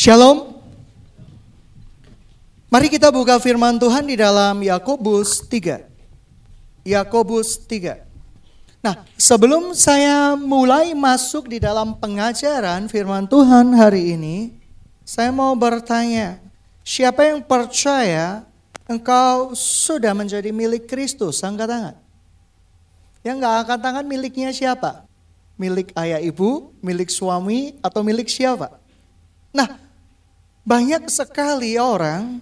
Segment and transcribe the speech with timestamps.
[0.00, 0.56] Shalom.
[2.72, 5.84] Mari kita buka firman Tuhan di dalam Yakobus 3.
[6.88, 8.00] Yakobus 3.
[8.80, 14.56] Nah, sebelum saya mulai masuk di dalam pengajaran firman Tuhan hari ini,
[15.04, 16.40] saya mau bertanya,
[16.80, 18.48] siapa yang percaya
[18.88, 21.44] engkau sudah menjadi milik Kristus?
[21.44, 21.96] Angkat tangan.
[23.20, 25.04] Yang nggak angkat tangan miliknya siapa?
[25.60, 28.80] Milik ayah ibu, milik suami, atau milik siapa?
[29.52, 29.89] Nah,
[30.70, 32.38] banyak sekali orang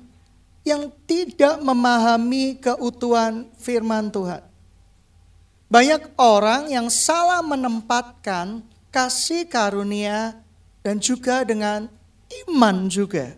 [0.60, 4.44] yang tidak memahami keutuhan firman Tuhan.
[5.72, 8.60] Banyak orang yang salah menempatkan
[8.92, 10.36] kasih karunia
[10.84, 11.88] dan juga dengan
[12.44, 13.32] iman juga.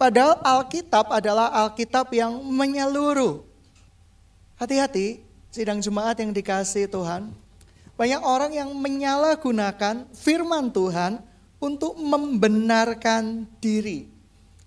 [0.00, 3.44] Padahal Alkitab adalah Alkitab yang menyeluruh.
[4.56, 5.20] Hati-hati,
[5.52, 7.36] sidang jemaat yang dikasih Tuhan.
[8.00, 11.20] Banyak orang yang menyalahgunakan firman Tuhan
[11.60, 14.11] untuk membenarkan diri.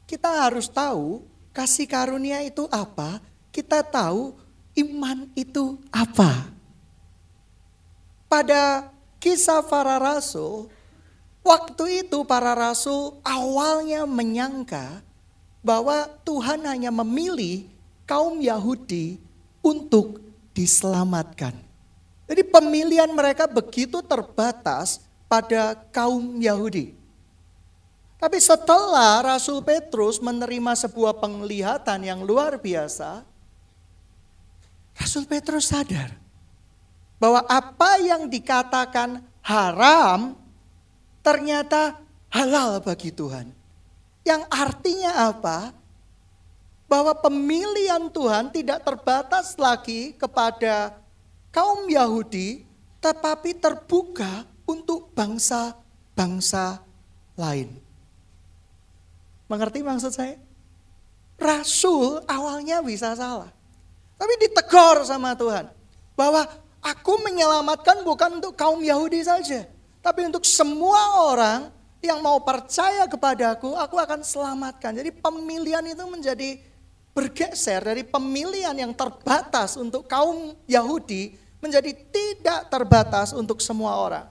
[0.06, 3.18] Kita harus tahu kasih karunia itu apa,
[3.50, 4.38] kita tahu
[4.78, 6.56] iman itu apa
[8.36, 8.92] pada
[9.24, 10.68] kisah para rasul,
[11.40, 15.00] waktu itu para rasul awalnya menyangka
[15.64, 17.66] bahwa Tuhan hanya memilih
[18.04, 19.18] kaum Yahudi
[19.64, 20.22] untuk
[20.52, 21.56] diselamatkan.
[22.28, 25.00] Jadi pemilihan mereka begitu terbatas
[25.32, 26.98] pada kaum Yahudi.
[28.16, 33.28] Tapi setelah Rasul Petrus menerima sebuah penglihatan yang luar biasa,
[34.96, 36.16] Rasul Petrus sadar
[37.20, 40.36] bahwa apa yang dikatakan haram
[41.20, 42.00] ternyata
[42.32, 43.52] halal bagi Tuhan.
[44.26, 45.76] Yang artinya apa?
[46.90, 50.98] Bahwa pemilihan Tuhan tidak terbatas lagi kepada
[51.54, 52.66] kaum Yahudi,
[53.02, 56.82] tetapi terbuka untuk bangsa-bangsa
[57.38, 57.85] lain.
[59.46, 60.38] Mengerti maksud saya?
[61.36, 63.52] Rasul awalnya bisa salah.
[64.16, 65.68] Tapi ditegur sama Tuhan.
[66.16, 66.48] Bahwa
[66.86, 69.66] Aku menyelamatkan bukan untuk kaum Yahudi saja,
[70.06, 74.94] tapi untuk semua orang yang mau percaya kepadaku, aku akan selamatkan.
[74.94, 76.62] Jadi pemilihan itu menjadi
[77.18, 84.30] bergeser dari pemilihan yang terbatas untuk kaum Yahudi menjadi tidak terbatas untuk semua orang.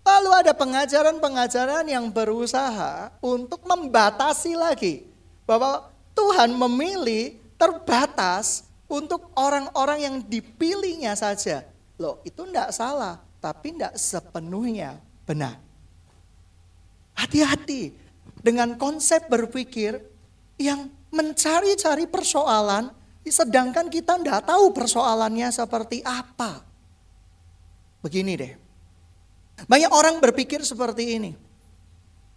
[0.00, 5.04] Lalu ada pengajaran-pengajaran yang berusaha untuk membatasi lagi
[5.44, 11.68] bahwa Tuhan memilih terbatas untuk orang-orang yang dipilihnya saja.
[12.00, 15.60] Loh itu tidak salah, tapi tidak sepenuhnya benar.
[17.14, 17.92] Hati-hati
[18.40, 20.00] dengan konsep berpikir
[20.56, 22.88] yang mencari-cari persoalan,
[23.28, 26.64] sedangkan kita tidak tahu persoalannya seperti apa.
[28.00, 28.52] Begini deh,
[29.66, 31.32] banyak orang berpikir seperti ini.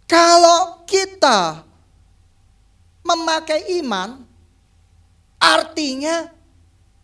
[0.04, 1.64] Kalau kita
[3.04, 4.24] memakai iman,
[5.40, 6.28] artinya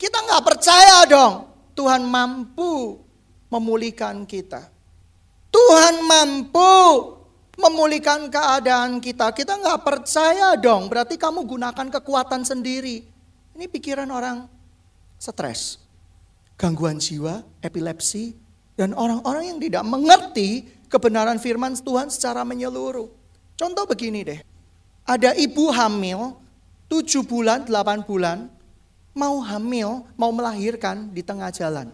[0.01, 3.01] kita nggak percaya dong Tuhan mampu
[3.49, 4.69] memulihkan kita.
[5.51, 6.73] Tuhan mampu
[7.61, 9.33] memulihkan keadaan kita.
[9.37, 13.05] Kita nggak percaya dong, berarti kamu gunakan kekuatan sendiri.
[13.57, 14.49] Ini pikiran orang
[15.21, 15.77] stres,
[16.57, 18.33] gangguan jiwa, epilepsi,
[18.81, 23.13] dan orang-orang yang tidak mengerti kebenaran firman Tuhan secara menyeluruh.
[23.53, 24.41] Contoh begini deh,
[25.05, 26.41] ada ibu hamil
[26.89, 28.49] 7 bulan, 8 bulan,
[29.13, 31.93] mau hamil, mau melahirkan di tengah jalan.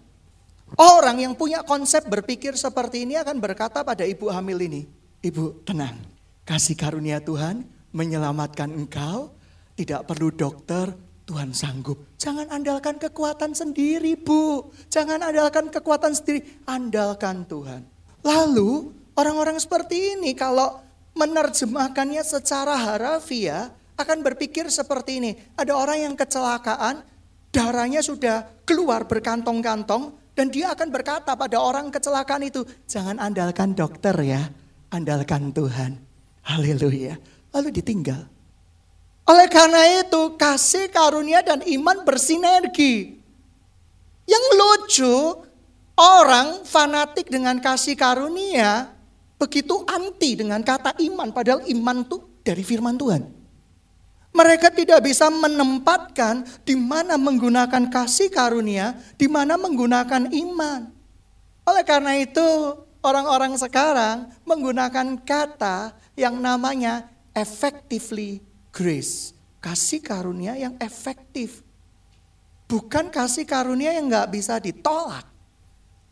[0.78, 4.86] Orang yang punya konsep berpikir seperti ini akan berkata pada ibu hamil ini,
[5.26, 5.98] Ibu tenang,
[6.46, 9.34] kasih karunia Tuhan menyelamatkan engkau,
[9.74, 10.94] tidak perlu dokter,
[11.26, 11.98] Tuhan sanggup.
[12.22, 17.82] Jangan andalkan kekuatan sendiri bu, jangan andalkan kekuatan sendiri, andalkan Tuhan.
[18.22, 20.78] Lalu orang-orang seperti ini kalau
[21.18, 25.32] menerjemahkannya secara harafiah, akan berpikir seperti ini.
[25.56, 27.00] Ada orang yang kecelakaan,
[27.48, 34.12] darahnya sudah keluar berkantong-kantong, dan dia akan berkata pada orang kecelakaan itu, jangan andalkan dokter
[34.20, 34.52] ya,
[34.92, 35.96] andalkan Tuhan.
[36.44, 37.16] Haleluya.
[37.56, 38.35] Lalu ditinggal.
[39.26, 43.18] Oleh karena itu, kasih karunia dan iman bersinergi.
[44.22, 45.14] Yang lucu,
[45.98, 48.94] orang fanatik dengan kasih karunia
[49.34, 53.26] begitu anti dengan kata iman, padahal iman itu dari firman Tuhan.
[54.30, 60.86] Mereka tidak bisa menempatkan di mana menggunakan kasih karunia, di mana menggunakan iman.
[61.66, 62.46] Oleh karena itu,
[63.02, 68.45] orang-orang sekarang menggunakan kata yang namanya effectively
[68.76, 69.32] grace.
[69.64, 71.64] Kasih karunia yang efektif.
[72.68, 75.24] Bukan kasih karunia yang nggak bisa ditolak.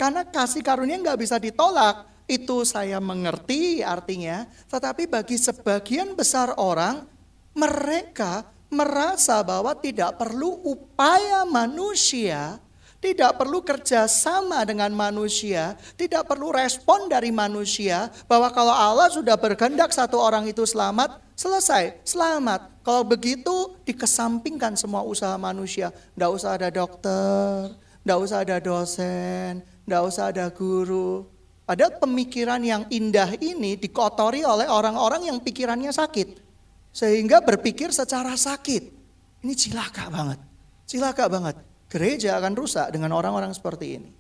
[0.00, 7.04] Karena kasih karunia nggak bisa ditolak, itu saya mengerti artinya, tetapi bagi sebagian besar orang,
[7.52, 12.58] mereka merasa bahwa tidak perlu upaya manusia,
[12.98, 19.94] tidak perlu kerjasama dengan manusia, tidak perlu respon dari manusia, bahwa kalau Allah sudah berkehendak
[19.94, 22.82] satu orang itu selamat, selesai, selamat.
[22.86, 30.02] Kalau begitu dikesampingkan semua usaha manusia, tidak usah ada dokter, tidak usah ada dosen, tidak
[30.08, 31.26] usah ada guru,
[31.64, 36.44] Padahal pemikiran yang indah ini dikotori oleh orang-orang yang pikirannya sakit.
[36.92, 38.92] Sehingga berpikir secara sakit.
[39.40, 40.38] Ini cilaka banget.
[40.84, 41.56] Cilaka banget.
[41.88, 44.12] Gereja akan rusak dengan orang-orang seperti ini.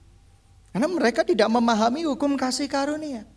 [0.72, 3.28] Karena mereka tidak memahami hukum kasih karunia.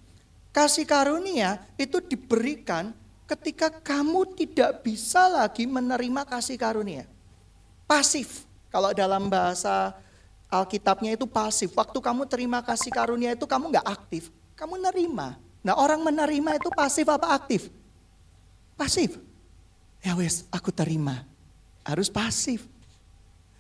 [0.55, 2.95] Kasih karunia itu diberikan
[3.27, 7.03] ketika kamu tidak bisa lagi menerima kasih karunia.
[7.83, 8.47] Pasif.
[8.71, 9.95] Kalau dalam bahasa
[10.47, 11.75] Alkitabnya itu pasif.
[11.75, 14.31] Waktu kamu terima kasih karunia itu kamu nggak aktif.
[14.55, 15.35] Kamu nerima.
[15.59, 17.67] Nah orang menerima itu pasif apa aktif?
[18.79, 19.19] Pasif.
[19.99, 21.27] Ya wes aku terima.
[21.83, 22.63] Harus pasif.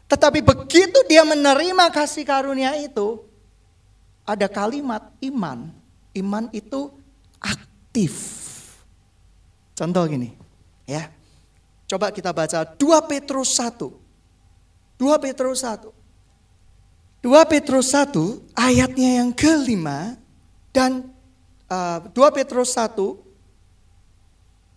[0.07, 3.19] Tetapi begitu dia menerima kasih karunia itu.
[4.23, 5.67] Ada kalimat iman.
[6.15, 6.87] Iman itu
[7.43, 8.46] aktif.
[9.77, 10.33] Contoh gini.
[10.89, 11.13] ya.
[11.85, 13.93] Coba kita baca 2 Petrus 1.
[14.97, 15.93] 2 Petrus 1.
[17.21, 20.17] 2 Petrus 1 ayatnya yang kelima
[20.73, 21.05] dan
[21.69, 22.97] uh, 2 Petrus 1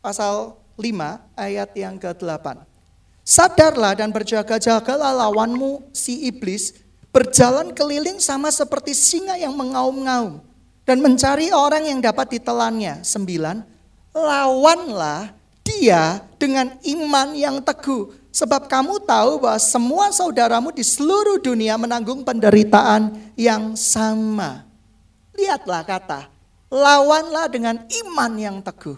[0.05, 0.85] pasal 5
[1.37, 2.69] ayat yang ke-8.
[3.25, 6.77] Sadarlah dan berjaga-jagalah lawanmu si iblis
[7.11, 10.41] berjalan keliling sama seperti singa yang mengaum-ngaum
[10.89, 13.05] dan mencari orang yang dapat ditelannya.
[13.05, 13.63] Sembilan,
[14.11, 15.31] lawanlah
[15.63, 22.23] dia dengan iman yang teguh Sebab kamu tahu bahwa semua saudaramu di seluruh dunia menanggung
[22.23, 24.63] penderitaan yang sama.
[25.35, 26.31] Lihatlah kata,
[26.71, 28.95] lawanlah dengan iman yang teguh.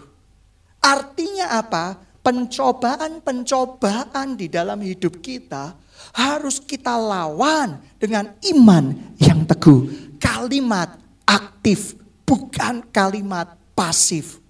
[0.85, 1.97] Artinya apa?
[2.23, 5.75] Pencobaan-pencobaan di dalam hidup kita
[6.15, 10.13] harus kita lawan dengan iman yang teguh.
[10.21, 10.93] Kalimat
[11.25, 11.97] aktif,
[12.29, 14.42] bukan kalimat pasif.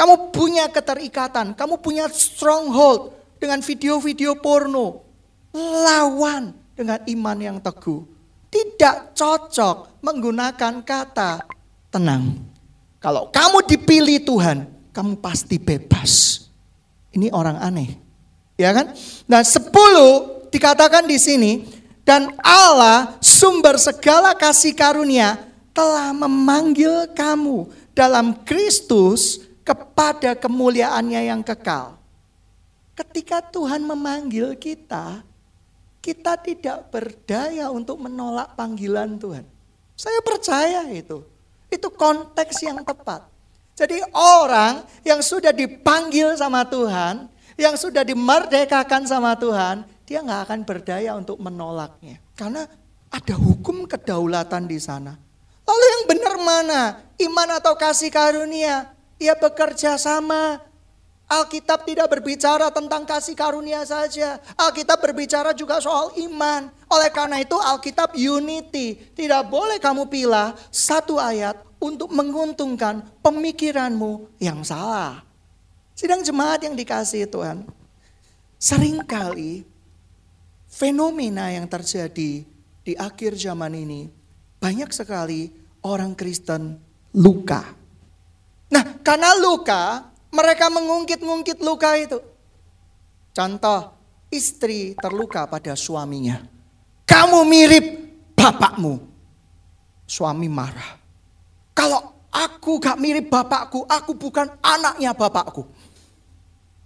[0.00, 5.02] Kamu punya keterikatan, kamu punya stronghold, dengan video-video porno.
[5.56, 8.04] Lawan dengan iman yang teguh.
[8.52, 11.44] Tidak cocok menggunakan kata
[11.90, 12.38] tenang.
[13.00, 16.44] Kalau kamu dipilih Tuhan, kamu pasti bebas.
[17.10, 17.96] Ini orang aneh.
[18.60, 18.92] Ya kan?
[19.26, 21.52] Nah, sepuluh dikatakan di sini
[22.04, 25.40] dan Allah sumber segala kasih karunia
[25.76, 32.00] telah memanggil kamu dalam Kristus kepada kemuliaannya yang kekal.
[32.96, 35.24] Ketika Tuhan memanggil kita,
[36.00, 39.44] kita tidak berdaya untuk menolak panggilan Tuhan.
[39.96, 41.20] Saya percaya itu.
[41.68, 43.28] Itu konteks yang tepat.
[43.76, 50.60] Jadi orang yang sudah dipanggil sama Tuhan, yang sudah dimerdekakan sama Tuhan, dia nggak akan
[50.66, 52.20] berdaya untuk menolaknya.
[52.36, 52.64] Karena
[53.08, 55.16] ada hukum kedaulatan di sana.
[55.64, 56.82] Lalu yang benar mana?
[57.20, 58.90] Iman atau kasih karunia?
[59.20, 60.64] Ya bekerja sama
[61.30, 64.42] Alkitab tidak berbicara tentang kasih karunia saja.
[64.58, 66.66] Alkitab berbicara juga soal iman.
[66.90, 68.98] Oleh karena itu Alkitab unity.
[69.14, 75.22] Tidak boleh kamu pilih satu ayat untuk menguntungkan pemikiranmu yang salah.
[75.94, 77.62] Sidang jemaat yang dikasih Tuhan.
[78.58, 79.62] Seringkali
[80.66, 82.42] fenomena yang terjadi
[82.82, 84.10] di akhir zaman ini
[84.58, 85.46] banyak sekali
[85.86, 86.74] orang Kristen
[87.14, 87.79] luka.
[88.70, 92.22] Nah, karena luka, mereka mengungkit-ungkit luka itu.
[93.34, 93.90] Contoh,
[94.30, 96.46] istri terluka pada suaminya.
[97.02, 97.86] Kamu mirip
[98.38, 99.02] bapakmu.
[100.06, 100.98] Suami marah.
[101.74, 105.66] Kalau aku gak mirip bapakku, aku bukan anaknya bapakku.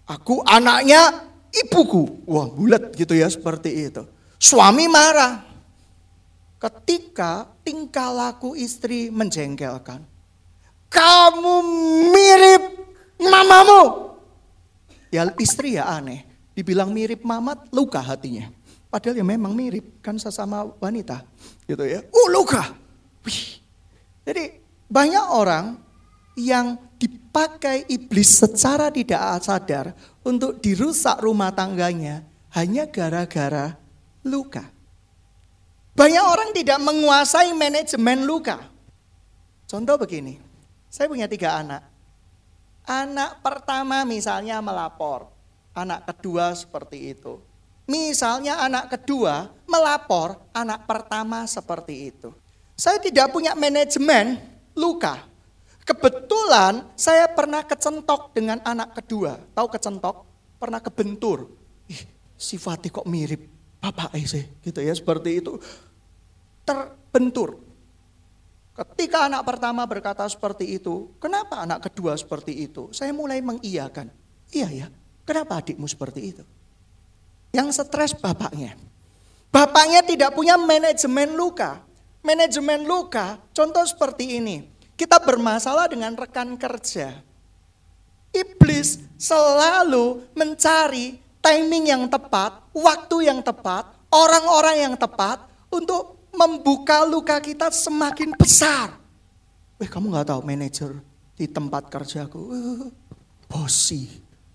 [0.04, 2.24] Aku anaknya ibuku.
[2.28, 4.04] Wah bulat gitu ya seperti itu.
[4.36, 5.44] Suami marah.
[6.60, 10.13] Ketika tingkah laku istri menjengkelkan.
[10.94, 11.54] Kamu
[12.14, 12.62] mirip
[13.18, 14.14] mamamu.
[15.10, 16.22] Ya istri ya aneh.
[16.54, 18.46] Dibilang mirip mamat, luka hatinya.
[18.86, 21.26] Padahal ya memang mirip, kan sesama wanita.
[21.66, 22.06] Gitu ya.
[22.14, 22.70] Uh luka.
[23.26, 23.58] Wih.
[24.22, 25.74] Jadi banyak orang
[26.38, 32.22] yang dipakai iblis secara tidak sadar untuk dirusak rumah tangganya
[32.54, 33.74] hanya gara-gara
[34.22, 34.62] luka.
[35.94, 38.62] Banyak orang tidak menguasai manajemen luka.
[39.66, 40.38] Contoh begini,
[40.94, 41.82] saya punya tiga anak.
[42.86, 45.26] Anak pertama misalnya melapor,
[45.74, 47.42] anak kedua seperti itu.
[47.90, 52.30] Misalnya anak kedua melapor, anak pertama seperti itu.
[52.78, 54.38] Saya tidak punya manajemen
[54.78, 55.26] luka.
[55.82, 59.42] Kebetulan saya pernah kecentok dengan anak kedua.
[59.50, 60.22] Tahu kecentok?
[60.62, 61.50] Pernah kebentur.
[61.90, 62.06] Ih,
[62.38, 63.42] sifatnya kok mirip
[63.82, 65.58] bapak sih, gitu ya seperti itu.
[66.62, 67.73] Terbentur.
[68.74, 72.90] Ketika anak pertama berkata seperti itu, kenapa anak kedua seperti itu?
[72.90, 74.10] Saya mulai mengiyakan.
[74.50, 74.86] Iya ya,
[75.22, 76.44] kenapa adikmu seperti itu?
[77.54, 78.74] Yang stres bapaknya.
[79.54, 81.86] Bapaknya tidak punya manajemen luka.
[82.26, 84.66] Manajemen luka, contoh seperti ini.
[84.98, 87.14] Kita bermasalah dengan rekan kerja.
[88.34, 97.38] Iblis selalu mencari timing yang tepat, waktu yang tepat, orang-orang yang tepat untuk membuka luka
[97.38, 98.98] kita semakin besar.
[99.78, 100.92] Weh kamu nggak tahu manajer
[101.34, 102.86] di tempat kerjaku, uh,
[103.50, 104.06] bosi,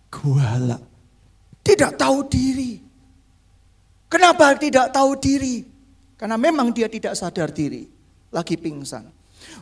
[0.07, 0.79] guala,
[1.63, 2.79] tidak tahu diri.
[4.09, 5.61] Kenapa tidak tahu diri?
[6.17, 7.85] Karena memang dia tidak sadar diri.
[8.33, 9.05] Lagi pingsan.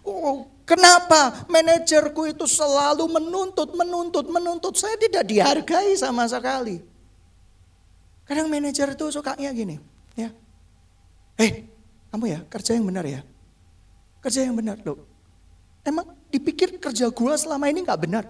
[0.01, 4.73] Oh, kenapa manajerku itu selalu menuntut, menuntut, menuntut.
[4.73, 6.81] Saya tidak dihargai sama sekali.
[8.27, 9.79] Kadang manajer itu sukanya gini.
[10.17, 10.33] ya.
[11.37, 11.63] Eh,
[12.11, 13.21] kamu ya kerja yang benar ya.
[14.23, 15.03] Kerja yang benar loh.
[15.83, 18.25] Emang dipikir kerja gua selama ini nggak benar.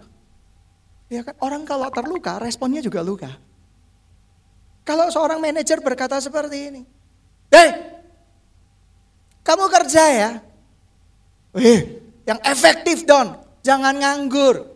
[1.08, 3.32] Ya kan orang kalau terluka responnya juga luka.
[4.84, 6.82] Kalau seorang manajer berkata seperti ini,
[7.52, 7.76] Hei,
[9.44, 10.32] kamu kerja ya?
[11.56, 14.68] Eh, yang efektif don, jangan nganggur.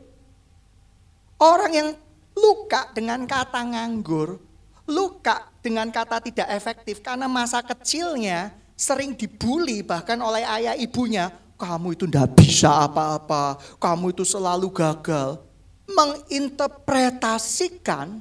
[1.40, 1.90] Orang yang
[2.36, 4.40] luka dengan kata nganggur,
[4.88, 11.30] luka dengan kata tidak efektif karena masa kecilnya sering dibully bahkan oleh ayah ibunya.
[11.62, 15.38] Kamu itu tidak bisa apa-apa, kamu itu selalu gagal.
[15.86, 18.18] Menginterpretasikan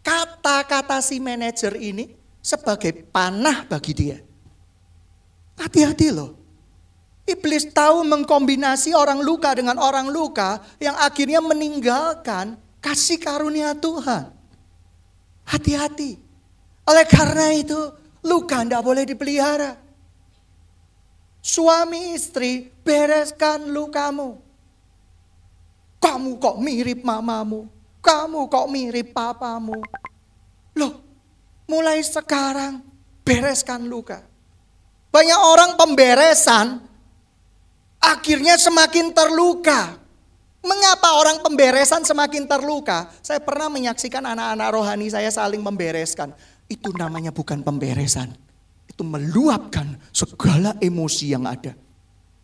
[0.00, 4.16] kata-kata si manajer ini sebagai panah bagi dia.
[5.60, 6.40] Hati-hati loh.
[7.28, 14.32] Iblis tahu mengkombinasi orang luka dengan orang luka yang akhirnya meninggalkan kasih karunia Tuhan.
[15.44, 16.16] Hati-hati.
[16.88, 17.78] Oleh karena itu
[18.22, 19.78] luka tidak boleh dipelihara.
[21.42, 24.38] Suami istri bereskan lukamu.
[25.98, 27.66] Kamu kok mirip mamamu.
[28.02, 29.78] Kamu kok mirip papamu?
[30.74, 30.94] Loh,
[31.70, 32.82] mulai sekarang
[33.22, 34.22] bereskan luka.
[35.14, 36.82] Banyak orang pemberesan
[38.02, 39.98] akhirnya semakin terluka.
[40.62, 43.10] Mengapa orang pemberesan semakin terluka?
[43.18, 46.30] Saya pernah menyaksikan anak-anak rohani saya saling membereskan.
[46.68, 48.34] Itu namanya bukan pemberesan.
[48.86, 51.72] Itu meluapkan segala emosi yang ada.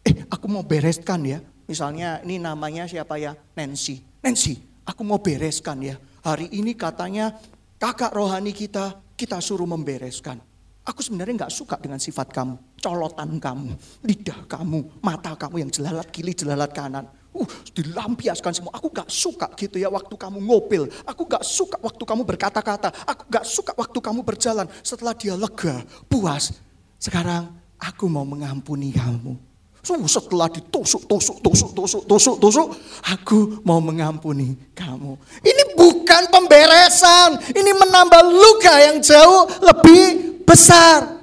[0.07, 1.39] Eh, aku mau bereskan ya.
[1.69, 3.37] Misalnya ini namanya siapa ya?
[3.53, 4.01] Nancy.
[4.25, 4.57] Nancy,
[4.89, 6.01] aku mau bereskan ya.
[6.25, 7.37] Hari ini katanya
[7.77, 10.41] kakak rohani kita, kita suruh membereskan.
[10.89, 13.77] Aku sebenarnya nggak suka dengan sifat kamu, colotan kamu,
[14.09, 17.05] lidah kamu, mata kamu yang jelalat kiri, jelalat kanan.
[17.39, 18.75] Uh, dilampiaskan semua.
[18.75, 20.91] Aku gak suka gitu ya waktu kamu ngopil.
[21.07, 22.91] Aku gak suka waktu kamu berkata-kata.
[23.07, 24.67] Aku gak suka waktu kamu berjalan.
[24.83, 26.51] Setelah dia lega, puas.
[26.99, 29.39] Sekarang aku mau mengampuni kamu.
[29.87, 32.69] So, setelah ditusuk, tusuk, tusuk, tusuk, tusuk, tusuk,
[33.07, 35.15] aku mau mengampuni kamu.
[35.41, 41.23] Ini bukan pemberesan, ini menambah luka yang jauh lebih besar.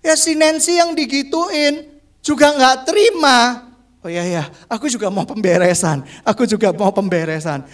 [0.00, 1.90] Ya si Nancy yang digituin
[2.22, 3.68] juga nggak terima.
[4.00, 6.00] Oh iya ya, aku juga mau pemberesan.
[6.24, 7.68] Aku juga mau pemberesan.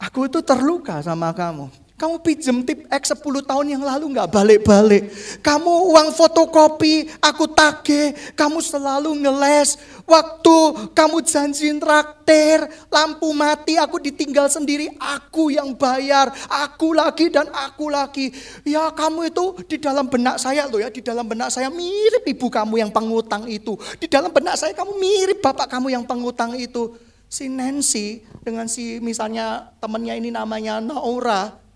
[0.00, 1.68] Aku itu terluka sama kamu.
[1.98, 5.10] Kamu pinjem tip X 10 tahun yang lalu nggak balik-balik.
[5.42, 8.14] Kamu uang fotokopi, aku tagih.
[8.38, 9.74] Kamu selalu ngeles.
[10.06, 10.56] Waktu
[10.94, 14.94] kamu janji traktir, lampu mati, aku ditinggal sendiri.
[14.94, 16.30] Aku yang bayar.
[16.70, 18.30] Aku lagi dan aku lagi.
[18.62, 20.94] Ya kamu itu di dalam benak saya loh ya.
[20.94, 23.74] Di dalam benak saya mirip ibu kamu yang pengutang itu.
[23.98, 26.94] Di dalam benak saya kamu mirip bapak kamu yang pengutang itu.
[27.26, 31.67] Si Nancy dengan si misalnya temennya ini namanya Naura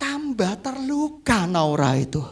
[0.00, 2.22] tambah terluka Naura itu.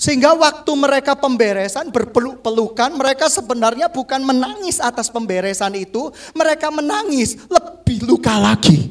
[0.00, 8.08] Sehingga waktu mereka pemberesan berpeluk-pelukan, mereka sebenarnya bukan menangis atas pemberesan itu, mereka menangis lebih
[8.08, 8.88] luka lagi.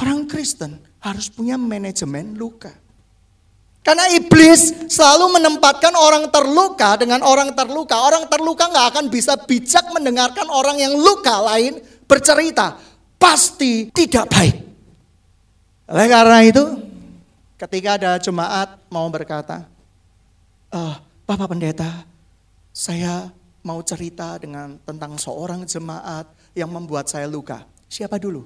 [0.00, 2.72] Orang Kristen harus punya manajemen luka.
[3.84, 7.96] Karena iblis selalu menempatkan orang terluka dengan orang terluka.
[7.96, 12.76] Orang terluka nggak akan bisa bijak mendengarkan orang yang luka lain bercerita.
[13.16, 14.67] Pasti tidak baik.
[15.88, 16.64] Oleh karena itu,
[17.56, 19.64] ketika ada jemaat mau berkata,
[20.68, 22.04] uh, Bapak Pendeta,
[22.76, 23.32] saya
[23.64, 27.64] mau cerita dengan tentang seorang jemaat yang membuat saya luka.
[27.88, 28.44] Siapa dulu?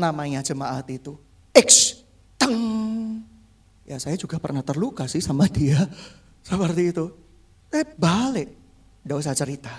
[0.00, 1.12] Namanya jemaat itu.
[1.52, 2.00] X.
[2.40, 3.20] Teng.
[3.84, 5.84] Ya saya juga pernah terluka sih sama dia.
[6.40, 7.06] Seperti itu.
[7.68, 8.48] Eh balik.
[9.04, 9.72] Tidak usah cerita.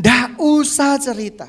[0.00, 1.48] Tidak usah cerita.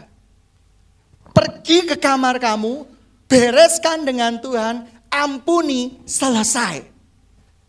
[1.32, 2.84] Pergi ke kamar kamu,
[3.32, 6.84] bereskan dengan Tuhan, ampuni, selesai.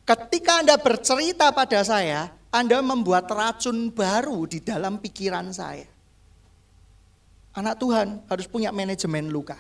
[0.03, 5.87] Ketika Anda bercerita pada saya, Anda membuat racun baru di dalam pikiran saya.
[7.55, 9.55] Anak Tuhan harus punya manajemen luka.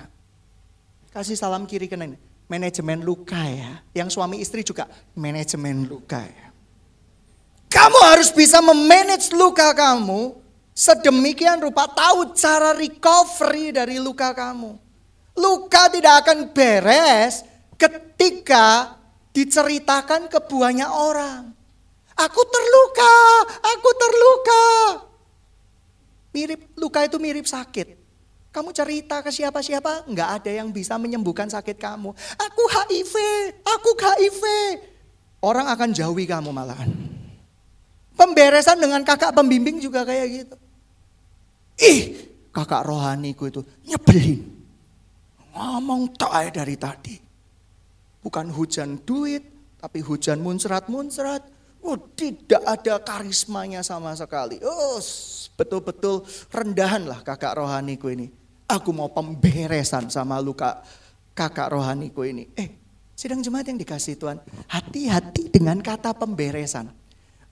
[1.14, 2.18] Kasih salam kiri kanan.
[2.50, 3.80] Manajemen luka ya.
[3.94, 6.46] Yang suami istri juga manajemen luka ya.
[7.72, 10.36] Kamu harus bisa memanage luka kamu
[10.76, 14.91] sedemikian rupa tahu cara recovery dari luka kamu.
[15.32, 17.44] Luka tidak akan beres
[17.80, 18.96] ketika
[19.32, 21.52] diceritakan ke banyak orang.
[22.12, 23.16] Aku terluka,
[23.64, 24.64] aku terluka.
[26.36, 27.98] Mirip luka itu mirip sakit.
[28.52, 32.12] Kamu cerita ke siapa-siapa, nggak ada yang bisa menyembuhkan sakit kamu.
[32.36, 33.14] Aku HIV,
[33.64, 34.42] aku HIV.
[35.40, 36.92] Orang akan jauhi kamu malahan.
[38.12, 40.56] Pemberesan dengan kakak pembimbing juga kayak gitu.
[41.80, 44.51] Ih, kakak rohaniku itu nyebelin.
[45.52, 47.16] Ngomong tak dari tadi.
[48.22, 49.42] Bukan hujan duit,
[49.76, 51.42] tapi hujan muncrat-muncrat.
[51.82, 54.62] Oh, tidak ada karismanya sama sekali.
[54.62, 55.02] Oh,
[55.58, 56.22] betul-betul
[56.54, 58.30] rendahan lah kakak rohaniku ini.
[58.70, 60.78] Aku mau pemberesan sama luka
[61.34, 62.46] kakak rohaniku ini.
[62.54, 62.70] Eh,
[63.18, 64.38] sidang jemaat yang dikasih Tuhan,
[64.70, 67.01] hati-hati dengan kata pemberesan.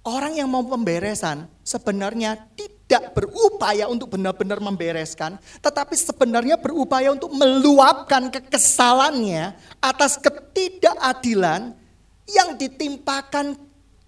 [0.01, 8.33] Orang yang mau pemberesan sebenarnya tidak berupaya untuk benar-benar membereskan, tetapi sebenarnya berupaya untuk meluapkan
[8.33, 11.77] kekesalannya atas ketidakadilan
[12.25, 13.61] yang ditimpakan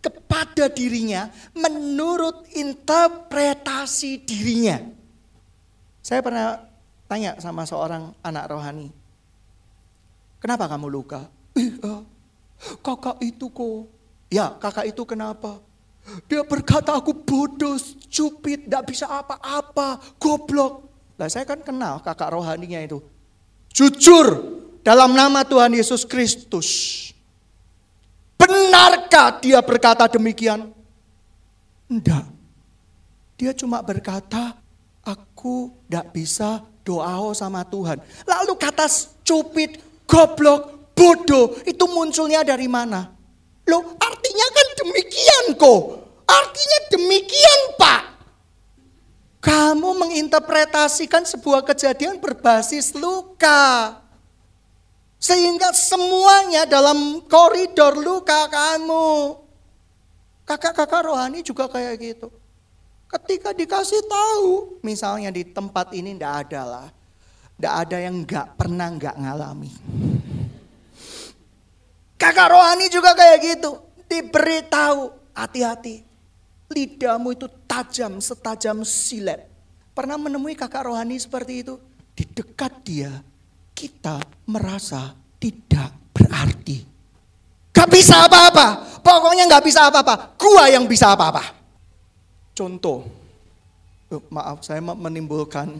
[0.02, 4.80] kepada dirinya menurut interpretasi dirinya.
[6.02, 6.58] Saya pernah
[7.06, 8.88] tanya sama seorang anak rohani.
[10.40, 11.28] Kenapa kamu luka?
[11.54, 12.02] Iya,
[12.82, 13.86] kakak itu kok.
[14.32, 15.60] Ya, kakak itu kenapa?
[16.26, 20.90] Dia berkata aku bodoh, stupid, tidak bisa apa-apa, goblok.
[21.16, 22.98] Lah saya kan kenal kakak rohaninya itu.
[23.70, 26.68] Jujur dalam nama Tuhan Yesus Kristus.
[28.34, 30.74] Benarkah dia berkata demikian?
[31.86, 32.26] Enggak.
[33.38, 34.58] Dia cuma berkata,
[35.06, 38.02] aku tidak bisa doa sama Tuhan.
[38.26, 39.78] Lalu kata stupid,
[40.10, 43.14] goblok, bodoh, itu munculnya dari mana?
[43.70, 45.82] Loh artinya kan demikian kok.
[46.26, 48.02] Artinya demikian pak.
[49.42, 53.98] Kamu menginterpretasikan sebuah kejadian berbasis luka.
[55.22, 59.38] Sehingga semuanya dalam koridor luka kamu.
[60.42, 62.28] Kakak-kakak rohani juga kayak gitu.
[63.06, 66.88] Ketika dikasih tahu, misalnya di tempat ini ndak ada lah.
[67.60, 69.70] Ndak ada yang nggak pernah nggak ngalami.
[72.22, 73.82] Kakak rohani juga kayak gitu.
[74.06, 76.06] Diberitahu, hati-hati.
[76.70, 79.50] Lidahmu itu tajam, setajam silet.
[79.90, 81.82] Pernah menemui kakak rohani seperti itu?
[82.14, 83.10] Di dekat dia,
[83.74, 86.78] kita merasa tidak berarti.
[87.74, 89.02] Gak bisa apa-apa.
[89.02, 90.38] Pokoknya gak bisa apa-apa.
[90.38, 91.42] Gua yang bisa apa-apa.
[92.54, 93.02] Contoh.
[94.12, 95.72] Oh, maaf saya menimbulkan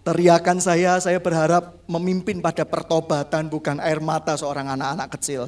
[0.00, 5.46] teriakan saya, saya berharap memimpin pada pertobatan bukan air mata seorang anak-anak kecil.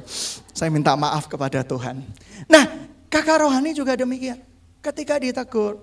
[0.53, 2.05] Saya minta maaf kepada Tuhan.
[2.45, 2.65] Nah
[3.09, 4.37] kakak rohani juga demikian.
[4.83, 5.81] Ketika ditegur,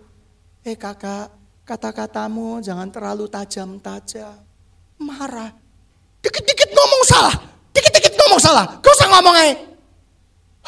[0.63, 1.33] eh kakak
[1.67, 4.39] kata-katamu jangan terlalu tajam-tajam
[5.01, 5.51] marah.
[6.21, 7.35] Dikit-dikit ngomong salah,
[7.73, 8.67] dikit-dikit ngomong salah.
[8.85, 9.55] Gak usah ngomong aja.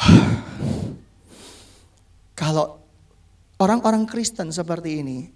[2.41, 2.81] Kalau
[3.61, 5.29] orang-orang Kristen seperti ini,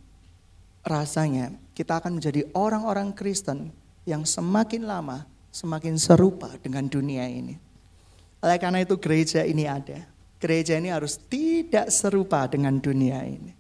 [0.82, 3.70] rasanya kita akan menjadi orang-orang Kristen
[4.10, 7.54] yang semakin lama semakin serupa dengan dunia ini.
[8.42, 10.10] Oleh karena itu gereja ini ada.
[10.42, 13.54] Gereja ini harus tidak serupa dengan dunia ini.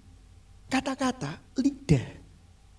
[0.69, 2.17] Kata-kata lidah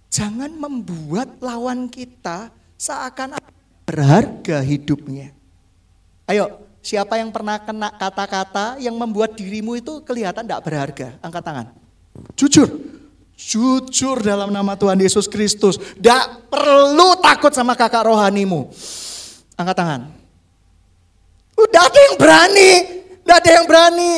[0.08, 2.48] Jangan membuat lawan kita
[2.80, 3.36] seakan
[3.84, 5.36] berharga hidupnya.
[6.24, 11.08] Ayo, siapa yang pernah kena kata-kata yang membuat dirimu itu kelihatan tidak berharga?
[11.20, 11.66] Angkat tangan.
[12.34, 12.68] Jujur,
[13.38, 15.78] jujur dalam nama Tuhan Yesus Kristus.
[15.78, 18.66] Tidak perlu takut sama kakak rohanimu.
[19.54, 20.00] Angkat tangan.
[21.54, 22.70] Udah ada yang berani,
[23.22, 24.12] udah ada yang berani.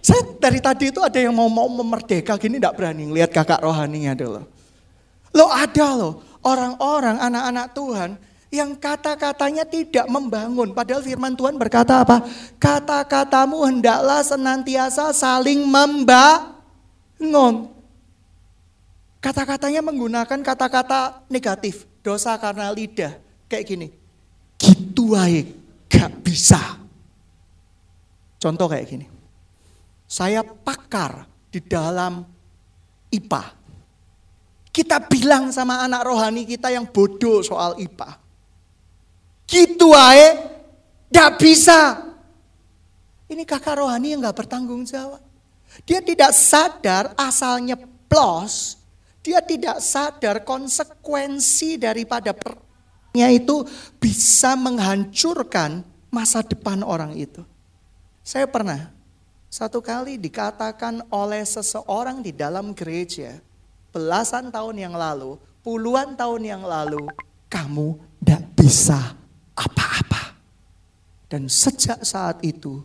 [0.00, 4.14] Saya dari tadi itu ada yang mau mau memerdeka gini tidak berani ngelihat kakak rohaninya
[4.14, 4.46] dulu.
[5.34, 8.10] Lo ada loh orang-orang anak-anak Tuhan
[8.54, 10.72] yang kata-katanya tidak membangun.
[10.72, 12.24] Padahal firman Tuhan berkata apa?
[12.56, 17.75] Kata-katamu hendaklah senantiasa saling membangun.
[19.26, 21.82] Kata-katanya menggunakan kata-kata negatif.
[21.98, 23.18] Dosa karena lidah.
[23.50, 23.88] Kayak gini.
[24.54, 25.42] Gitu aja
[25.90, 26.60] gak bisa.
[28.38, 29.06] Contoh kayak gini.
[30.06, 32.22] Saya pakar di dalam
[33.10, 33.42] IPA.
[34.70, 38.22] Kita bilang sama anak rohani kita yang bodoh soal IPA.
[39.50, 40.46] Gitu aja,
[41.10, 42.06] gak bisa.
[43.26, 45.18] Ini kakak rohani yang gak bertanggung jawab.
[45.82, 47.74] Dia tidak sadar asalnya
[48.06, 48.78] plus,
[49.26, 53.66] dia tidak sadar konsekuensi daripada pernya itu
[53.98, 55.82] bisa menghancurkan
[56.14, 57.42] masa depan orang itu.
[58.22, 58.94] Saya pernah
[59.50, 63.42] satu kali dikatakan oleh seseorang di dalam gereja
[63.90, 67.10] belasan tahun yang lalu, puluhan tahun yang lalu,
[67.50, 69.18] kamu tidak bisa
[69.58, 70.38] apa-apa.
[71.26, 72.78] Dan sejak saat itu,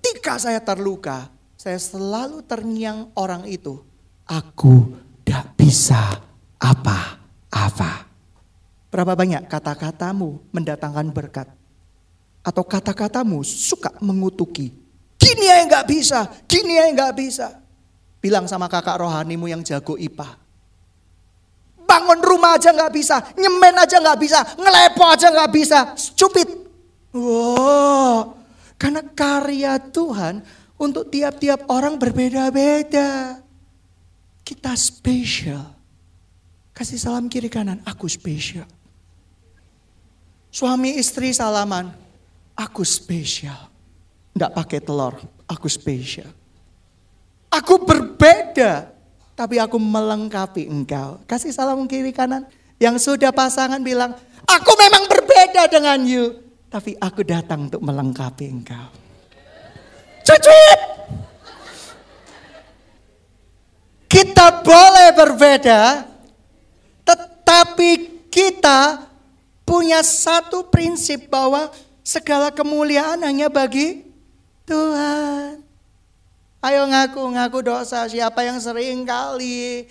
[0.00, 1.28] ketika saya terluka,
[1.60, 3.84] saya selalu terngiang orang itu.
[4.24, 6.20] Aku tidak bisa
[6.60, 8.04] apa-apa.
[8.92, 11.48] Berapa banyak kata-katamu mendatangkan berkat?
[12.44, 14.70] Atau kata-katamu suka mengutuki.
[15.16, 17.56] Gini ya nggak bisa, gini ya nggak bisa.
[18.20, 20.28] Bilang sama kakak rohanimu yang jago IPA.
[21.88, 26.48] Bangun rumah aja nggak bisa, nyemen aja nggak bisa, ngelepo aja nggak bisa, stupid.
[27.16, 28.36] Wow,
[28.76, 30.44] karena karya Tuhan
[30.76, 33.43] untuk tiap-tiap orang berbeda-beda.
[34.44, 35.72] Kita spesial.
[36.76, 38.68] Kasih salam kiri kanan, aku spesial.
[40.52, 41.90] Suami istri salaman,
[42.52, 43.72] aku spesial.
[44.36, 45.16] Enggak pakai telur,
[45.48, 46.28] aku spesial.
[47.48, 48.90] Aku berbeda,
[49.32, 51.22] tapi aku melengkapi engkau.
[51.24, 52.44] Kasih salam kiri kanan.
[52.76, 54.12] Yang sudah pasangan bilang,
[54.44, 56.42] aku memang berbeda dengan you.
[56.68, 58.90] Tapi aku datang untuk melengkapi engkau.
[60.26, 60.93] Cucuit.
[64.44, 66.04] Kita boleh berbeda,
[67.00, 67.90] tetapi
[68.28, 69.08] kita
[69.64, 71.72] punya satu prinsip bahwa
[72.04, 74.04] segala kemuliaan hanya bagi
[74.68, 75.64] Tuhan.
[76.60, 79.88] Ayo ngaku-ngaku dosa siapa yang sering kali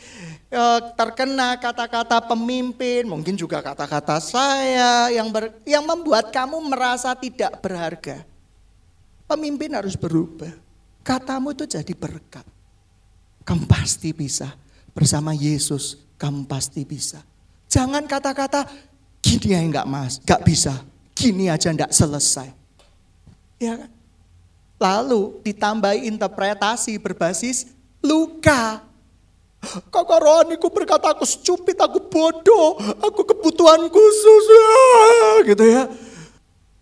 [0.54, 7.58] eh, terkena kata-kata pemimpin, mungkin juga kata-kata saya yang ber, yang membuat kamu merasa tidak
[7.58, 8.22] berharga.
[9.26, 10.54] Pemimpin harus berubah.
[11.02, 12.53] Katamu itu jadi berkat.
[13.44, 14.52] Kamu pasti bisa.
[14.94, 17.20] Bersama Yesus, kamu pasti bisa.
[17.68, 18.70] Jangan kata-kata,
[19.20, 20.74] gini ya enggak mas, enggak bisa.
[21.18, 22.54] Gini aja enggak selesai.
[23.58, 23.92] Ya kan?
[24.78, 27.72] Lalu ditambahi interpretasi berbasis
[28.04, 28.84] luka.
[29.64, 34.46] Kakak rohaniku berkata aku stupid, aku bodoh, aku kebutuhan khusus.
[35.48, 35.88] Gitu ya.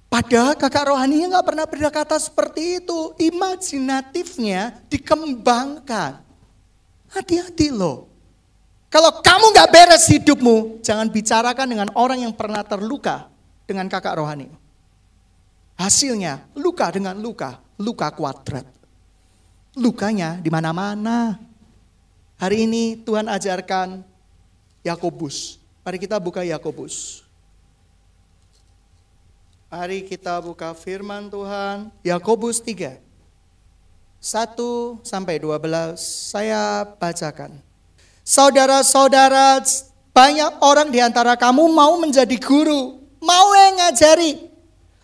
[0.09, 3.13] Padahal kakak rohaninya nggak pernah berkata seperti itu.
[3.21, 6.30] Imajinatifnya dikembangkan.
[7.11, 8.07] Hati-hati loh.
[8.91, 13.31] Kalau kamu nggak beres hidupmu, jangan bicarakan dengan orang yang pernah terluka
[13.63, 14.51] dengan kakak rohani.
[15.79, 18.67] Hasilnya luka dengan luka, luka kuadrat.
[19.79, 21.39] Lukanya di mana-mana.
[22.35, 24.03] Hari ini Tuhan ajarkan
[24.83, 25.55] Yakobus.
[25.87, 27.23] Mari kita buka Yakobus.
[29.71, 31.87] Mari kita buka firman Tuhan.
[32.03, 32.99] Yakobus 3.
[34.21, 37.57] 1 sampai 12 saya bacakan.
[38.21, 39.57] Saudara-saudara,
[40.13, 44.45] banyak orang di antara kamu mau menjadi guru, mau yang ngajari.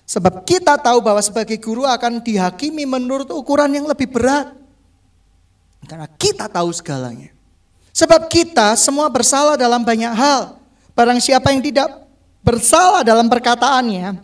[0.05, 4.53] Sebab kita tahu bahwa sebagai guru akan dihakimi menurut ukuran yang lebih berat.
[5.89, 7.33] Karena kita tahu segalanya.
[7.97, 10.61] Sebab kita semua bersalah dalam banyak hal.
[10.93, 11.89] Barang siapa yang tidak
[12.45, 14.21] bersalah dalam perkataannya,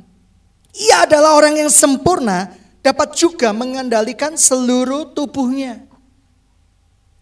[0.77, 5.87] ia adalah orang yang sempurna, dapat juga mengendalikan seluruh tubuhnya.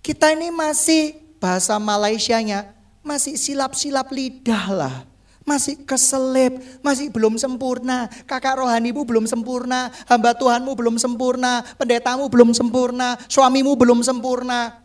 [0.01, 4.95] Kita ini masih bahasa Malaysianya masih silap-silap lidah lah.
[5.41, 8.05] Masih keselip, masih belum sempurna.
[8.29, 14.77] Kakak rohanimu belum sempurna, hamba Tuhanmu belum sempurna, pendetamu belum sempurna, suamimu belum sempurna.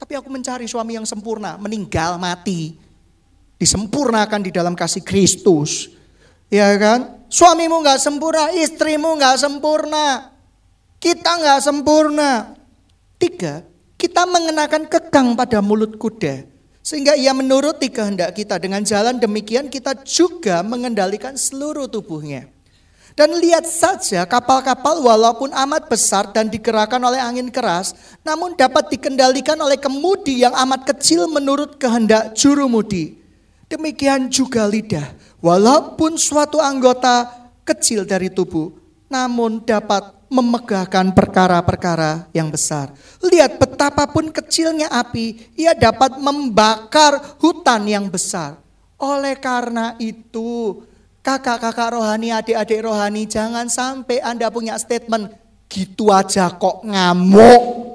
[0.00, 2.80] Tapi aku mencari suami yang sempurna, meninggal mati.
[3.60, 5.99] Disempurnakan di dalam kasih Kristus.
[6.50, 7.22] Ya kan?
[7.30, 10.34] Suamimu nggak sempurna, istrimu nggak sempurna.
[10.98, 12.58] Kita nggak sempurna.
[13.22, 13.62] Tiga,
[13.94, 16.42] kita mengenakan kekang pada mulut kuda.
[16.82, 18.58] Sehingga ia menuruti kehendak kita.
[18.58, 22.50] Dengan jalan demikian kita juga mengendalikan seluruh tubuhnya.
[23.14, 27.94] Dan lihat saja kapal-kapal walaupun amat besar dan digerakkan oleh angin keras,
[28.26, 33.22] namun dapat dikendalikan oleh kemudi yang amat kecil menurut kehendak jurumudi.
[33.70, 37.28] Demikian juga lidah Walaupun suatu anggota
[37.64, 38.72] kecil dari tubuh,
[39.08, 42.94] namun dapat memegahkan perkara-perkara yang besar.
[43.18, 48.60] Lihat betapapun kecilnya api, ia dapat membakar hutan yang besar.
[49.00, 50.84] Oleh karena itu,
[51.24, 55.34] kakak-kakak rohani, adik-adik rohani, jangan sampai Anda punya statement,
[55.66, 57.90] gitu aja kok ngamuk.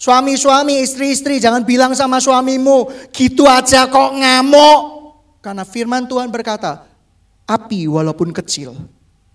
[0.00, 5.01] Suami-suami, istri-istri, jangan bilang sama suamimu, gitu aja kok ngamuk.
[5.42, 6.86] Karena firman Tuhan berkata,
[7.50, 8.78] api walaupun kecil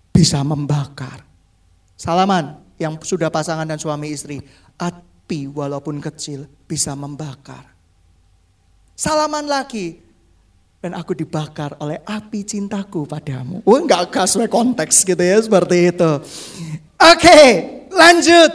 [0.08, 1.28] bisa membakar.
[1.94, 4.40] Salaman yang sudah pasangan dan suami istri,
[4.80, 7.76] api walaupun kecil bisa membakar.
[8.96, 10.00] Salaman lagi,
[10.80, 13.60] dan aku dibakar oleh api cintaku padamu.
[13.68, 16.10] Oh enggak sesuai konteks gitu ya seperti itu.
[16.98, 17.40] Oke,
[17.92, 18.50] lanjut.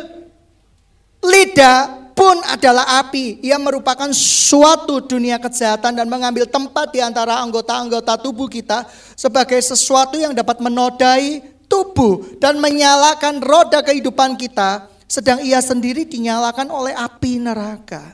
[1.24, 3.43] Lidah pun adalah api.
[3.43, 10.15] Ia merupakan suatu dunia kejahatan dan mengambil tempat di antara anggota-anggota tubuh kita sebagai sesuatu
[10.15, 17.41] yang dapat menodai tubuh dan menyalakan roda kehidupan kita, sedang ia sendiri dinyalakan oleh api
[17.41, 18.13] neraka.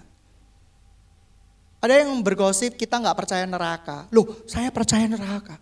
[1.79, 4.07] Ada yang bergosip kita nggak percaya neraka.
[4.11, 5.55] Loh, saya percaya neraka.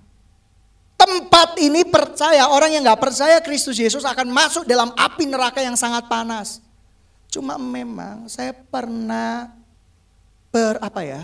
[0.97, 5.77] Tempat ini percaya orang yang nggak percaya Kristus Yesus akan masuk dalam api neraka yang
[5.77, 6.57] sangat panas.
[7.27, 9.51] Cuma memang saya pernah
[10.51, 11.21] ber apa ya?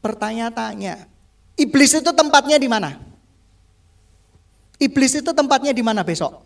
[0.00, 1.10] Bertanya-tanya.
[1.58, 3.00] Iblis itu tempatnya di mana?
[4.76, 6.44] Iblis itu tempatnya di mana besok?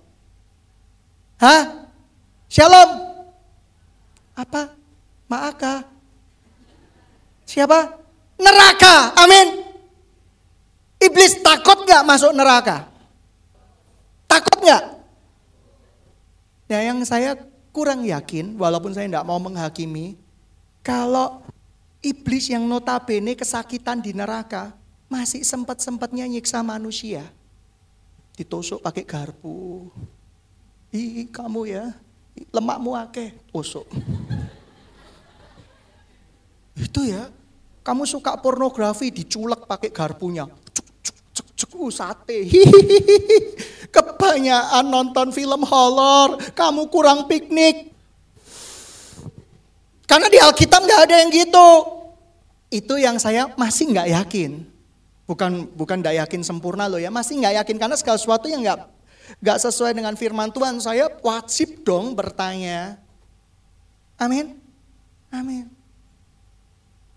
[1.42, 1.88] Hah?
[2.46, 2.90] Shalom.
[4.38, 4.72] Apa?
[5.26, 5.84] Maaka.
[7.44, 7.98] Siapa?
[8.38, 9.12] Neraka.
[9.18, 9.66] Amin.
[11.00, 12.86] Iblis takut nggak masuk neraka?
[14.30, 14.84] Takut nggak?
[16.70, 17.34] Ya yang saya
[17.70, 20.18] kurang yakin, walaupun saya tidak mau menghakimi,
[20.82, 21.42] kalau
[22.04, 24.74] iblis yang notabene kesakitan di neraka,
[25.10, 27.26] masih sempat-sempatnya nyiksa manusia.
[28.38, 29.90] Ditusuk pakai garpu.
[30.90, 31.94] Ih kamu ya,
[32.50, 33.86] lemakmu akeh, tusuk.
[36.74, 37.30] Itu ya,
[37.84, 40.46] kamu suka pornografi diculek pakai garpunya.
[41.68, 42.46] Uh, sate.
[42.46, 43.38] Hihihi.
[43.94, 47.90] Kebanyakan nonton film horor, kamu kurang piknik.
[50.06, 51.68] Karena di Alkitab nggak ada yang gitu.
[52.70, 54.62] Itu yang saya masih nggak yakin.
[55.26, 58.78] Bukan bukan nggak yakin sempurna loh ya, masih nggak yakin karena segala sesuatu yang nggak
[59.38, 62.98] nggak sesuai dengan firman Tuhan, saya wajib dong bertanya.
[64.18, 64.58] Amin.
[65.30, 65.79] Amin.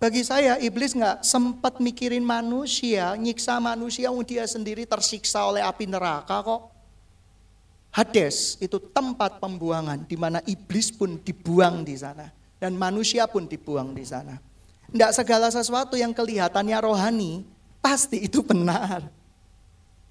[0.03, 6.43] Bagi saya iblis nggak sempat mikirin manusia, nyiksa manusia, dia sendiri tersiksa oleh api neraka
[6.43, 6.67] kok.
[7.95, 12.27] Hades itu tempat pembuangan di mana iblis pun dibuang di sana
[12.59, 14.35] dan manusia pun dibuang di sana.
[14.91, 17.47] Tidak segala sesuatu yang kelihatannya rohani
[17.79, 19.07] pasti itu benar.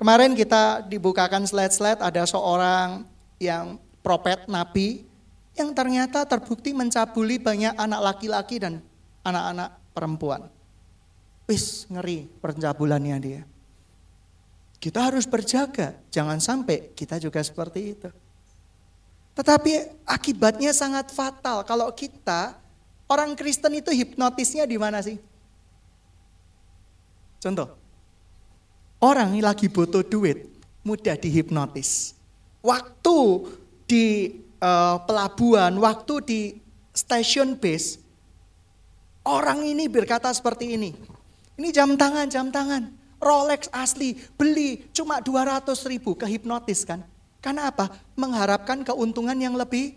[0.00, 3.04] Kemarin kita dibukakan slide-slide ada seorang
[3.36, 5.04] yang propet nabi
[5.52, 8.80] yang ternyata terbukti mencabuli banyak anak laki-laki dan
[9.20, 10.48] anak-anak perempuan.
[11.46, 13.42] Wis ngeri pencabulannya dia.
[14.82, 18.10] Kita harus berjaga, jangan sampai kita juga seperti itu.
[19.38, 22.58] Tetapi akibatnya sangat fatal kalau kita
[23.06, 25.22] orang Kristen itu hipnotisnya di mana sih?
[27.38, 27.78] Contoh,
[28.98, 30.50] orang lagi butuh duit,
[30.82, 32.18] mudah dihipnotis.
[32.58, 33.18] Waktu
[33.86, 34.06] di
[34.58, 36.40] uh, pelabuhan, waktu di
[36.90, 38.01] stasiun base,
[39.22, 40.90] Orang ini berkata seperti ini.
[41.54, 42.90] Ini jam tangan, jam tangan.
[43.22, 47.06] Rolex asli, beli cuma 200 ribu, kehipnotis kan.
[47.38, 47.86] Karena apa?
[48.18, 49.94] Mengharapkan keuntungan yang lebih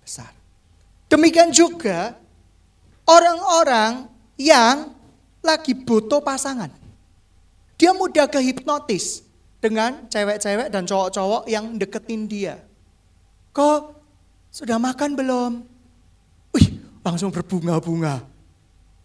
[0.00, 0.32] besar.
[1.12, 2.16] Demikian juga
[3.04, 4.08] orang-orang
[4.40, 4.96] yang
[5.44, 6.72] lagi butuh pasangan.
[7.76, 9.20] Dia mudah kehipnotis
[9.60, 12.56] dengan cewek-cewek dan cowok-cowok yang deketin dia.
[13.52, 14.00] Kok
[14.48, 15.52] sudah makan belum?
[16.56, 16.68] Wih,
[17.04, 18.31] langsung berbunga-bunga.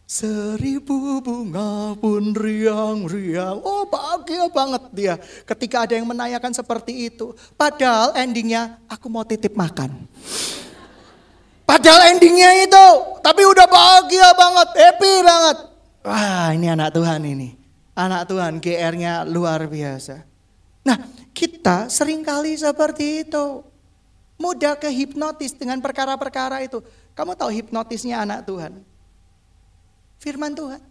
[0.07, 3.59] Seribu bunga pun riang-riang.
[3.59, 7.35] Oh bahagia banget dia ketika ada yang menanyakan seperti itu.
[7.59, 10.07] Padahal endingnya aku mau titip makan.
[11.67, 12.87] Padahal endingnya itu.
[13.19, 15.57] Tapi udah bahagia banget, happy banget.
[16.07, 17.59] Wah ini anak Tuhan ini.
[17.91, 20.23] Anak Tuhan GR-nya luar biasa.
[20.87, 21.03] Nah
[21.35, 23.59] kita sering kali seperti itu.
[24.39, 26.79] Mudah ke hipnotis dengan perkara-perkara itu.
[27.11, 28.95] Kamu tahu hipnotisnya anak Tuhan?
[30.27, 30.83] Firman Tuhan.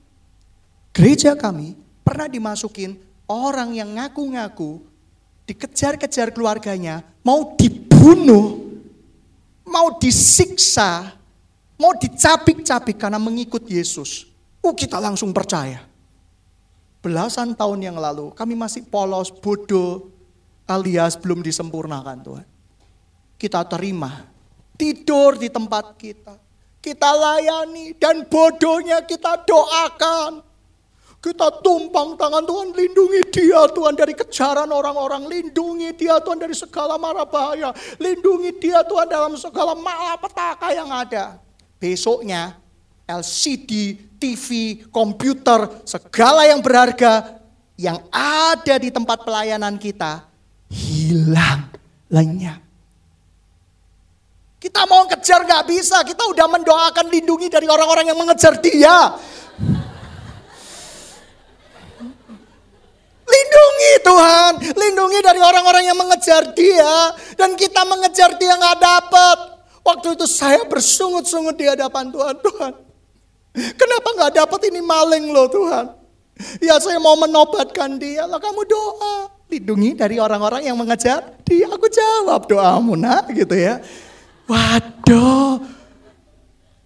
[0.96, 2.96] Gereja kami pernah dimasukin
[3.28, 4.80] orang yang ngaku-ngaku
[5.44, 8.80] dikejar-kejar keluarganya, mau dibunuh,
[9.68, 11.12] mau disiksa,
[11.76, 14.24] mau dicabik-cabik karena mengikut Yesus.
[14.64, 15.84] Oh kita langsung percaya.
[17.04, 20.08] Belasan tahun yang lalu kami masih polos, bodoh,
[20.64, 22.46] alias belum disempurnakan Tuhan.
[23.36, 24.24] Kita terima,
[24.80, 26.45] tidur di tempat kita
[26.86, 30.46] kita layani dan bodohnya kita doakan.
[31.18, 35.26] Kita tumpang tangan Tuhan, lindungi dia Tuhan dari kejaran orang-orang.
[35.26, 37.74] Lindungi dia Tuhan dari segala mara bahaya.
[37.98, 41.42] Lindungi dia Tuhan dalam segala malapetaka yang ada.
[41.82, 42.54] Besoknya
[43.10, 44.46] LCD, TV,
[44.94, 47.42] komputer, segala yang berharga
[47.74, 50.30] yang ada di tempat pelayanan kita
[50.70, 51.66] hilang
[52.06, 52.65] lenyap.
[54.66, 59.14] Kita mau kejar nggak bisa, kita udah mendoakan lindungi dari orang-orang yang mengejar dia.
[63.30, 67.14] Lindungi Tuhan, lindungi dari orang-orang yang mengejar dia.
[67.38, 69.38] Dan kita mengejar dia nggak dapat.
[69.86, 72.34] Waktu itu saya bersungut-sungut di hadapan Tuhan.
[72.42, 72.72] Tuhan,
[73.78, 75.94] kenapa nggak dapat ini maling loh Tuhan?
[76.58, 78.26] Ya saya mau menobatkan dia.
[78.26, 79.30] Lah kamu doa.
[79.46, 81.70] Lindungi dari orang-orang yang mengejar dia.
[81.70, 83.78] Aku jawab doamu nak gitu ya.
[84.46, 85.62] Waduh.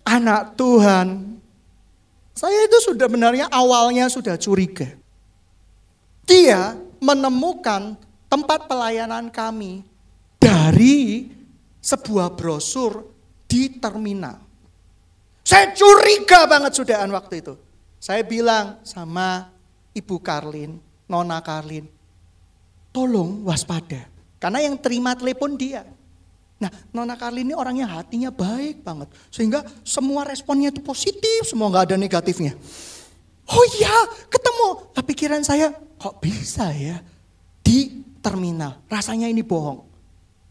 [0.04, 1.38] Anak Tuhan.
[2.34, 4.88] Saya itu sudah benarnya awalnya sudah curiga.
[6.24, 8.00] Dia menemukan
[8.32, 9.84] tempat pelayanan kami
[10.40, 11.28] dari
[11.84, 13.04] sebuah brosur
[13.44, 14.40] di terminal.
[15.44, 17.54] Saya curiga banget sudahan waktu itu.
[18.00, 19.52] Saya bilang sama
[19.92, 20.78] Ibu Karlin,
[21.10, 21.84] Nona Karlin,
[22.94, 24.06] tolong waspada.
[24.40, 25.84] Karena yang terima telepon dia.
[26.60, 29.08] Nah, Nona Karlin ini orangnya hatinya baik banget.
[29.32, 32.52] Sehingga semua responnya itu positif, semua nggak ada negatifnya.
[33.48, 33.96] Oh iya,
[34.28, 34.92] ketemu.
[34.92, 37.00] Tapi pikiran saya, kok bisa ya
[37.64, 38.84] di terminal.
[38.92, 39.88] Rasanya ini bohong.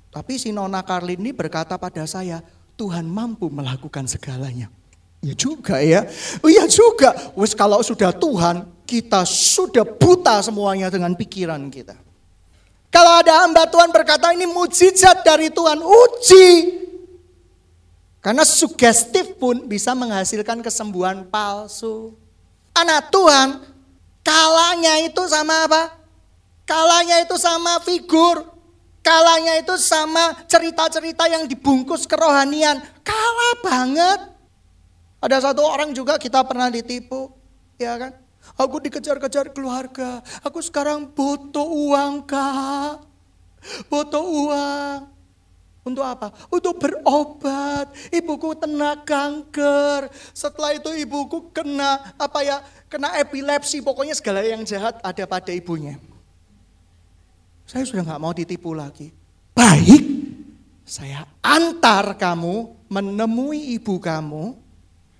[0.09, 2.41] Tapi si Nona Karlin ini berkata pada saya,
[2.73, 4.73] Tuhan mampu melakukan segalanya.
[5.21, 6.09] Ya juga ya.
[6.41, 7.13] Oh iya juga.
[7.37, 12.08] Wes kalau sudah Tuhan, kita sudah buta semuanya dengan pikiran kita.
[12.89, 16.49] Kalau ada hamba Tuhan berkata ini mujizat dari Tuhan, uji.
[18.19, 22.17] Karena sugestif pun bisa menghasilkan kesembuhan palsu.
[22.75, 23.61] Anak Tuhan,
[24.25, 25.95] kalanya itu sama apa?
[26.67, 28.43] Kalanya itu sama figur.
[28.99, 32.83] Kalanya itu sama cerita-cerita yang dibungkus kerohanian.
[33.01, 34.19] Kalah banget.
[35.23, 37.31] Ada satu orang juga kita pernah ditipu,
[37.79, 38.11] ya kan?
[38.59, 40.19] Aku dikejar-kejar keluarga.
[40.43, 43.07] Aku sekarang butuh uang, Kak.
[43.87, 44.99] Butuh uang.
[45.87, 46.35] Untuk apa?
[46.51, 47.87] Untuk berobat.
[48.11, 50.11] Ibuku kena kanker.
[50.35, 52.59] Setelah itu ibuku kena apa ya?
[52.91, 53.79] Kena epilepsi.
[53.79, 55.95] Pokoknya segala yang jahat ada pada ibunya.
[57.63, 59.13] Saya sudah nggak mau ditipu lagi.
[59.55, 60.03] Baik,
[60.83, 64.57] saya antar kamu menemui ibu kamu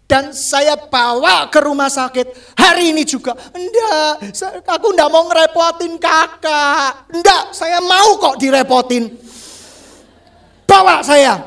[0.09, 3.37] dan saya bawa ke rumah sakit hari ini juga.
[3.53, 4.33] Enggak,
[4.65, 7.13] aku enggak mau ngerepotin kakak.
[7.13, 9.13] Enggak, saya mau kok direpotin
[10.65, 11.37] bawa saya.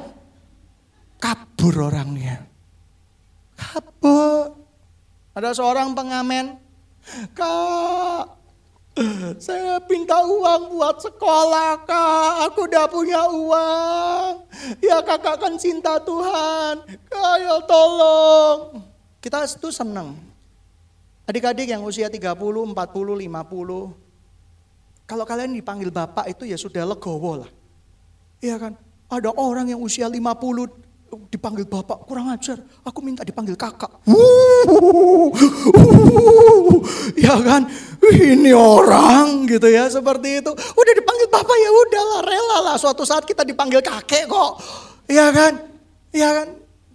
[1.19, 2.47] Kabur orangnya.
[3.59, 4.55] Kabur.
[5.35, 6.59] Ada seorang pengamen.
[7.35, 8.42] Kak,
[9.41, 12.53] saya minta uang buat sekolah kak.
[12.53, 14.45] Aku udah punya uang.
[14.85, 16.85] Ya kakak kan cinta Tuhan.
[17.09, 18.85] Kak ya tolong.
[19.25, 20.21] Kita itu senang.
[21.25, 25.09] Adik-adik yang usia 30, 40, 50.
[25.09, 27.51] Kalau kalian dipanggil bapak itu ya sudah legowo lah.
[28.45, 28.77] Iya kan?
[29.09, 30.92] Ada orang yang usia 50
[31.29, 32.61] dipanggil bapak, kurang ajar.
[32.85, 33.91] Aku minta dipanggil kakak.
[37.25, 37.69] ya kan,
[38.13, 40.53] ini orang gitu ya seperti itu.
[40.53, 42.77] Udah dipanggil bapak ya udahlah rela lah.
[42.81, 44.61] Suatu saat kita dipanggil kakek kok.
[45.11, 45.61] Ya kan,
[46.13, 46.49] ya kan.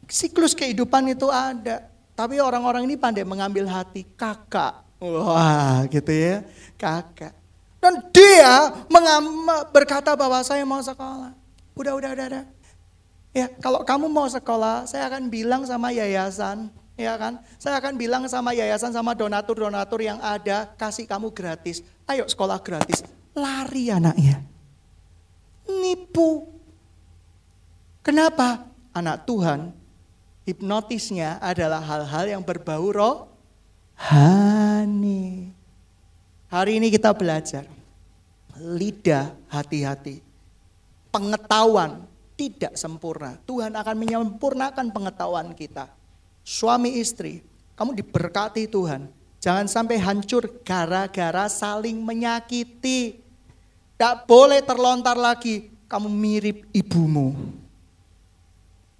[0.07, 1.91] Siklus kehidupan itu ada.
[2.17, 4.81] Tapi orang-orang ini pandai mengambil hati kakak.
[4.97, 6.41] Wah gitu ya,
[6.79, 7.35] kakak.
[7.77, 8.73] Dan dia
[9.69, 11.37] berkata bahwa saya mau sekolah.
[11.77, 12.43] Udah, udah, udah, udah.
[13.37, 17.37] Ya, kalau kamu mau sekolah, saya akan bilang sama yayasan, ya kan?
[17.61, 21.85] Saya akan bilang sama yayasan sama donatur-donatur yang ada, kasih kamu gratis.
[22.09, 23.05] Ayo sekolah gratis.
[23.37, 24.41] Lari anaknya.
[25.69, 26.49] Nipu.
[28.01, 28.65] Kenapa?
[28.89, 29.69] Anak Tuhan,
[30.49, 33.29] hipnotisnya adalah hal-hal yang berbau roh
[33.93, 35.53] hani.
[36.49, 37.69] Hari ini kita belajar.
[38.57, 40.25] Lidah hati-hati
[41.17, 42.06] pengetahuan
[42.37, 43.35] tidak sempurna.
[43.43, 45.89] Tuhan akan menyempurnakan pengetahuan kita.
[46.45, 47.43] Suami istri,
[47.75, 49.09] kamu diberkati Tuhan.
[49.41, 53.19] Jangan sampai hancur gara-gara saling menyakiti.
[53.97, 57.33] Tidak boleh terlontar lagi, kamu mirip ibumu.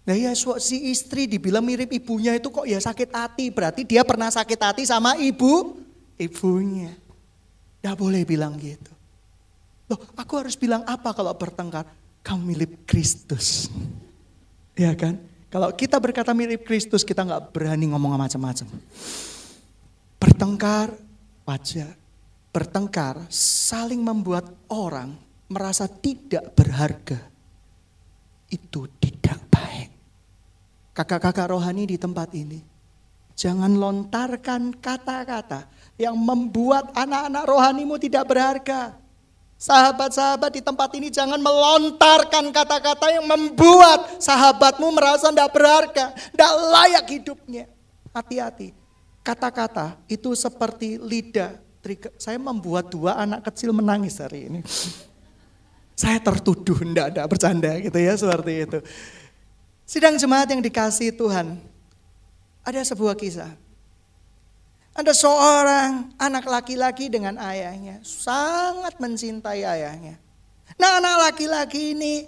[0.08, 3.52] Nah ya si istri dibilang mirip ibunya itu kok ya sakit hati.
[3.54, 5.78] Berarti dia pernah sakit hati sama ibu,
[6.16, 6.96] ibunya.
[7.84, 8.90] Tidak boleh bilang gitu.
[9.92, 11.86] Loh aku harus bilang apa kalau bertengkar?
[12.28, 13.72] Kamu mirip Kristus.
[14.76, 15.16] Ya kan?
[15.48, 18.68] Kalau kita berkata mirip Kristus, kita nggak berani ngomong macam-macam.
[20.20, 20.92] Bertengkar
[21.48, 21.96] wajar.
[22.52, 25.16] Bertengkar saling membuat orang
[25.48, 27.24] merasa tidak berharga.
[28.52, 29.90] Itu tidak baik.
[30.92, 32.60] kakak-kakak rohani di tempat ini.
[33.38, 35.70] Jangan lontarkan kata-kata
[36.02, 38.98] yang membuat anak-anak rohanimu tidak berharga.
[39.58, 47.06] Sahabat-sahabat di tempat ini jangan melontarkan kata-kata yang membuat sahabatmu merasa tidak berharga, tidak layak
[47.10, 47.66] hidupnya.
[48.14, 48.78] Hati-hati.
[49.26, 51.58] Kata-kata itu seperti lidah.
[52.22, 54.62] Saya membuat dua anak kecil menangis hari ini.
[56.02, 58.80] Saya tertuduh, tidak ada bercanda gitu ya seperti itu.
[59.90, 61.58] Sidang jemaat yang dikasih Tuhan.
[62.62, 63.67] Ada sebuah kisah
[64.98, 70.18] ada seorang anak laki-laki dengan ayahnya, sangat mencintai ayahnya.
[70.74, 72.26] Nah, anak laki-laki ini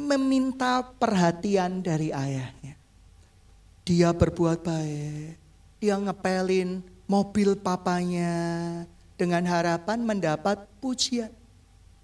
[0.00, 2.72] meminta perhatian dari ayahnya.
[3.84, 5.36] Dia berbuat baik,
[5.76, 8.32] dia ngepelin mobil papanya
[9.20, 11.28] dengan harapan mendapat pujian.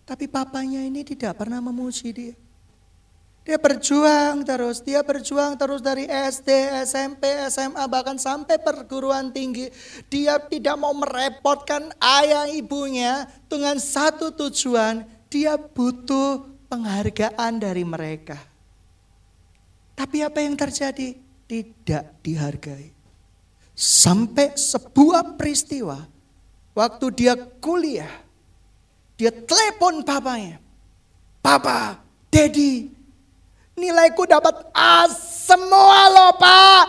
[0.05, 2.37] Tapi papanya ini tidak pernah memuji dia.
[3.45, 6.49] Dia berjuang terus, dia berjuang terus dari SD,
[6.89, 9.69] SMP, SMA, bahkan sampai perguruan tinggi.
[10.09, 18.41] Dia tidak mau merepotkan ayah ibunya dengan satu tujuan, dia butuh penghargaan dari mereka.
[19.93, 21.13] Tapi apa yang terjadi?
[21.45, 22.97] Tidak dihargai.
[23.77, 26.01] Sampai sebuah peristiwa,
[26.73, 28.11] waktu dia kuliah,
[29.21, 30.57] dia telepon papanya.
[31.45, 32.01] Papa,
[32.33, 32.94] Daddy,
[33.75, 36.85] Nilaiku dapat A semua loh pak.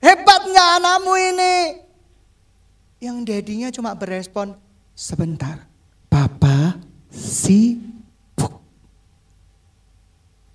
[0.00, 1.56] Hebat nggak anakmu ini?
[3.00, 4.56] Yang dedinya cuma berespon,
[4.92, 5.64] sebentar.
[6.08, 6.76] Papa
[7.08, 8.60] sibuk.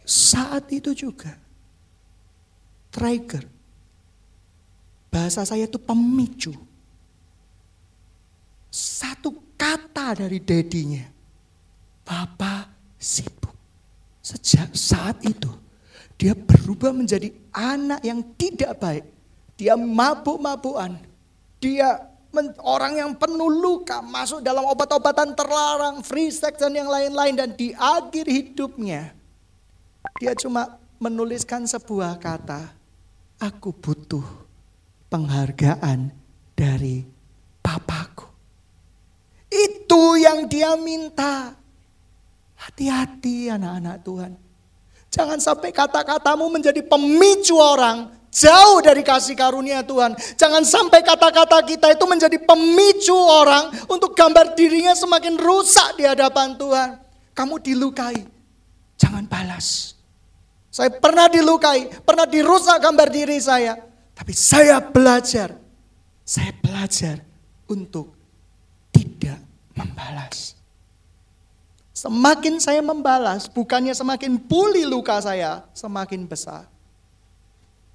[0.05, 1.33] Saat itu juga.
[2.93, 3.49] Trigger.
[5.09, 6.53] Bahasa saya itu pemicu.
[8.69, 11.05] Satu kata dari dedinya.
[12.05, 12.69] Papa
[13.01, 13.34] sibuk.
[14.25, 15.53] Sejak saat itu,
[16.17, 19.05] dia berubah menjadi anak yang tidak baik.
[19.53, 20.97] Dia mabuk-mabukan.
[21.61, 22.09] Dia
[22.65, 27.37] orang yang penuh luka, masuk dalam obat-obatan terlarang, free sex dan yang lain-lain.
[27.37, 29.13] Dan di akhir hidupnya,
[30.17, 32.73] dia cuma menuliskan sebuah kata,
[33.37, 34.25] aku butuh
[35.13, 36.09] penghargaan
[36.57, 37.05] dari
[37.61, 38.25] papaku.
[39.53, 41.61] Itu yang dia minta.
[42.65, 44.31] Hati-hati anak-anak Tuhan.
[45.13, 50.11] Jangan sampai kata-katamu menjadi pemicu orang jauh dari kasih karunia Tuhan.
[50.35, 56.59] Jangan sampai kata-kata kita itu menjadi pemicu orang untuk gambar dirinya semakin rusak di hadapan
[56.59, 56.99] Tuhan.
[57.31, 58.27] Kamu dilukai,
[58.99, 59.95] jangan balas.
[60.67, 63.79] Saya pernah dilukai, pernah dirusak gambar diri saya.
[64.11, 65.55] Tapi saya belajar,
[66.27, 67.23] saya belajar
[67.71, 68.11] untuk
[68.91, 69.39] tidak
[69.71, 70.55] membalas.
[72.05, 76.69] Semakin saya membalas, bukannya semakin pulih luka saya, semakin besar.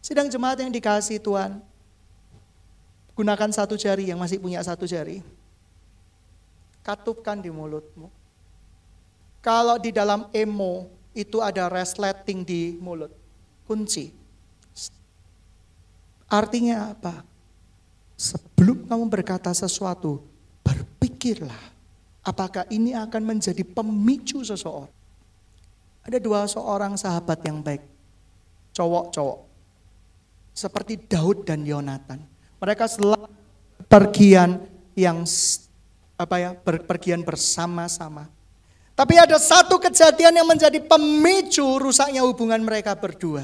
[0.03, 1.63] Sidang jemaat yang dikasih Tuhan,
[3.15, 5.23] gunakan satu jari yang masih punya satu jari.
[6.83, 8.11] Katupkan di mulutmu.
[9.39, 13.15] Kalau di dalam emo itu ada resleting di mulut,
[13.63, 14.11] kunci.
[16.27, 17.23] Artinya apa?
[18.19, 20.19] Sebelum kamu berkata sesuatu,
[20.67, 21.70] berpikirlah
[22.31, 24.95] Apakah ini akan menjadi pemicu seseorang?
[26.07, 27.83] Ada dua seorang sahabat yang baik.
[28.71, 29.51] Cowok-cowok.
[30.55, 32.23] Seperti Daud dan Yonatan.
[32.63, 33.27] Mereka selalu
[33.91, 34.63] pergian
[34.95, 35.27] yang
[36.15, 38.31] apa ya, berpergian bersama-sama.
[38.95, 43.43] Tapi ada satu kejadian yang menjadi pemicu rusaknya hubungan mereka berdua.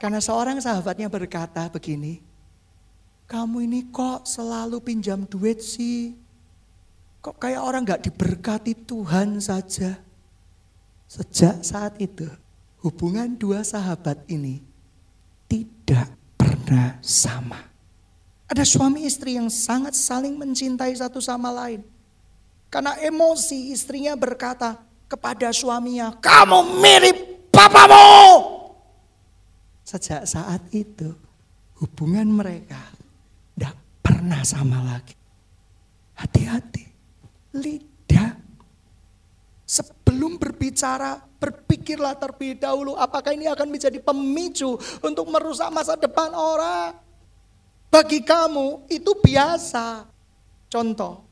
[0.00, 2.22] Karena seorang sahabatnya berkata begini,
[3.28, 6.27] kamu ini kok selalu pinjam duit sih?
[7.18, 9.98] Kok kayak orang gak diberkati Tuhan saja.
[11.08, 12.28] Sejak saat itu
[12.84, 14.62] hubungan dua sahabat ini
[15.48, 17.58] tidak pernah sama.
[18.48, 21.84] Ada suami istri yang sangat saling mencintai satu sama lain.
[22.68, 24.76] Karena emosi istrinya berkata
[25.08, 28.60] kepada suaminya, kamu mirip papamu.
[29.84, 31.16] Sejak saat itu
[31.80, 32.80] hubungan mereka
[33.56, 35.16] tidak pernah sama lagi.
[36.12, 36.87] Hati-hati
[37.54, 38.36] lidah.
[39.68, 46.96] Sebelum berbicara, berpikirlah terlebih dahulu apakah ini akan menjadi pemicu untuk merusak masa depan orang.
[47.88, 50.08] Bagi kamu itu biasa.
[50.68, 51.24] Contoh,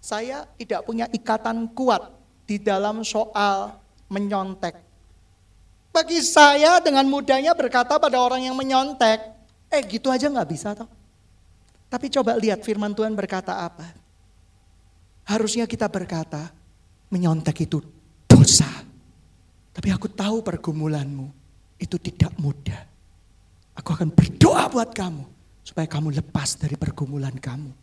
[0.00, 2.12] saya tidak punya ikatan kuat
[2.44, 3.80] di dalam soal
[4.12, 4.76] menyontek.
[5.88, 9.32] Bagi saya dengan mudahnya berkata pada orang yang menyontek,
[9.72, 10.90] eh gitu aja nggak bisa toh.
[11.88, 14.03] Tapi coba lihat firman Tuhan berkata apa.
[15.24, 16.52] Harusnya kita berkata,
[17.08, 17.80] menyontek itu
[18.28, 18.68] dosa.
[19.74, 21.42] Tapi aku tahu pergumulanmu.
[21.74, 22.80] itu tidak mudah.
[23.74, 25.26] Aku akan berdoa buat kamu
[25.66, 27.74] supaya kamu lepas dari pergumulan kamu.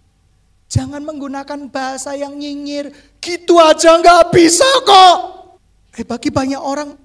[0.71, 5.19] Jangan menggunakan bahasa yang nyinyir, gitu aja nggak bisa kok.
[5.99, 6.95] Eh bagi banyak orang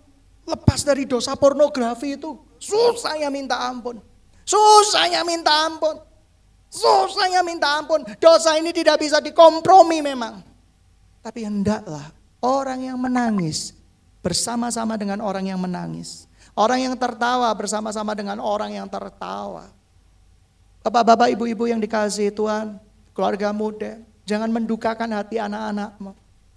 [0.47, 3.99] lepas dari dosa pornografi itu susahnya minta ampun.
[4.47, 5.99] Susahnya minta ampun.
[6.71, 8.03] Susahnya minta ampun.
[8.19, 10.43] Dosa ini tidak bisa dikompromi memang.
[11.23, 12.11] Tapi hendaklah
[12.43, 13.75] orang yang menangis
[14.23, 16.27] bersama-sama dengan orang yang menangis.
[16.57, 19.69] Orang yang tertawa bersama-sama dengan orang yang tertawa.
[20.81, 22.79] Bapak-bapak, ibu-ibu yang dikasih Tuhan,
[23.11, 26.15] keluarga muda, jangan mendukakan hati anak-anakmu.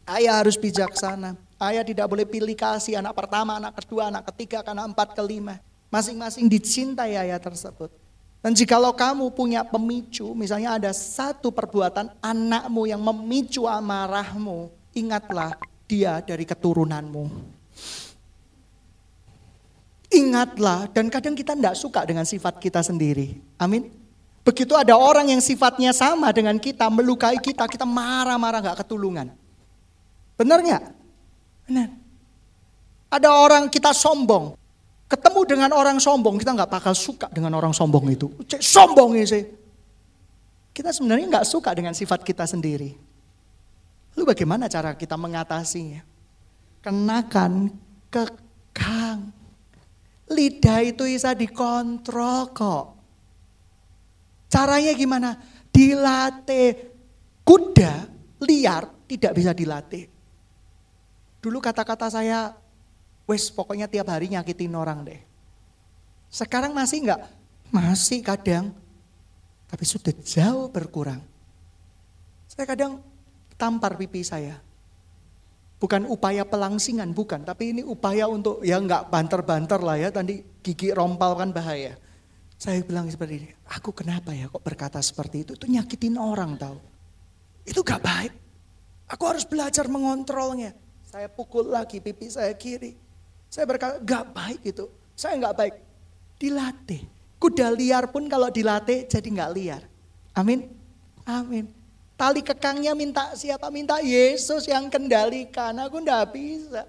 [0.08, 1.36] Ayah harus bijaksana.
[1.60, 5.60] Ayah tidak boleh pilih kasih anak pertama, anak kedua, anak ketiga, anak empat, kelima.
[5.92, 7.92] Masing-masing dicintai ayah tersebut.
[8.40, 16.24] Dan jikalau kamu punya pemicu, misalnya ada satu perbuatan anakmu yang memicu amarahmu, ingatlah dia
[16.24, 17.28] dari keturunanmu.
[20.10, 23.38] Ingatlah, dan kadang kita tidak suka dengan sifat kita sendiri.
[23.60, 23.92] Amin.
[24.42, 29.30] Begitu ada orang yang sifatnya sama dengan kita, melukai kita, kita marah-marah gak ketulungan.
[30.40, 30.84] Benar nggak?
[31.68, 31.90] Benar.
[33.10, 34.56] Ada orang kita sombong,
[35.10, 38.30] ketemu dengan orang sombong, kita nggak bakal suka dengan orang sombong itu.
[38.46, 39.44] Cek sombong sih.
[40.70, 42.94] Kita sebenarnya nggak suka dengan sifat kita sendiri.
[44.16, 46.06] Lalu bagaimana cara kita mengatasinya?
[46.80, 47.74] Kenakan
[48.14, 49.34] kekang.
[50.30, 52.86] Lidah itu bisa dikontrol kok.
[54.48, 55.36] Caranya gimana?
[55.74, 56.94] Dilatih.
[57.42, 58.06] Kuda
[58.46, 60.06] liar tidak bisa dilatih.
[61.42, 62.54] Dulu kata-kata saya
[63.30, 65.22] Wes pokoknya tiap hari nyakitin orang deh.
[66.34, 67.30] Sekarang masih enggak?
[67.70, 68.74] Masih kadang.
[69.70, 71.22] Tapi sudah jauh berkurang.
[72.50, 73.06] Saya kadang
[73.54, 74.58] tampar pipi saya.
[75.78, 77.46] Bukan upaya pelangsingan, bukan.
[77.46, 80.10] Tapi ini upaya untuk ya enggak banter-banter lah ya.
[80.10, 81.94] Tadi gigi rompal kan bahaya.
[82.60, 85.52] Saya bilang seperti ini, aku kenapa ya kok berkata seperti itu?
[85.56, 86.76] Itu nyakitin orang tahu.
[87.64, 88.34] Itu gak baik.
[89.16, 90.76] Aku harus belajar mengontrolnya.
[91.08, 93.09] Saya pukul lagi pipi saya kiri.
[93.50, 94.86] Saya berkata, gak baik itu.
[95.18, 95.76] Saya gak baik.
[96.38, 97.02] Dilatih.
[97.42, 99.82] Kuda liar pun kalau dilatih jadi gak liar.
[100.38, 100.70] Amin.
[101.26, 101.66] Amin.
[102.14, 103.74] Tali kekangnya minta siapa?
[103.74, 105.74] Minta Yesus yang kendalikan.
[105.82, 106.86] Aku gak bisa.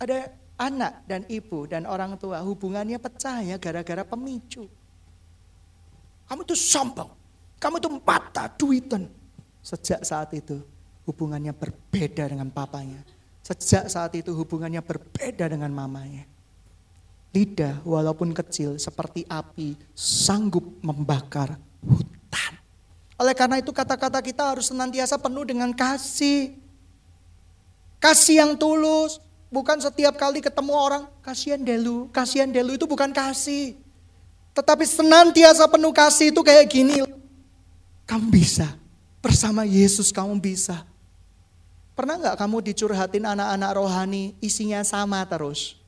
[0.00, 4.70] Ada anak dan ibu dan orang tua hubungannya pecah ya gara-gara pemicu.
[6.30, 7.10] Kamu itu sombong.
[7.60, 9.06] Kamu itu mata duitan.
[9.62, 10.58] Sejak saat itu
[11.06, 13.02] hubungannya berbeda dengan papanya.
[13.42, 16.22] Sejak saat itu hubungannya berbeda dengan mamanya.
[17.34, 22.52] Lidah walaupun kecil seperti api sanggup membakar hutan.
[23.18, 26.54] Oleh karena itu kata-kata kita harus senantiasa penuh dengan kasih.
[27.98, 29.18] Kasih yang tulus.
[29.52, 33.76] Bukan setiap kali ketemu orang, kasihan delu, kasihan delu itu bukan kasih.
[34.56, 37.04] Tetapi senantiasa penuh kasih itu kayak gini.
[38.08, 38.72] Kamu bisa,
[39.20, 40.88] bersama Yesus kamu bisa.
[42.02, 44.34] Pernah nggak kamu dicurhatin anak-anak rohani?
[44.42, 45.78] Isinya sama terus?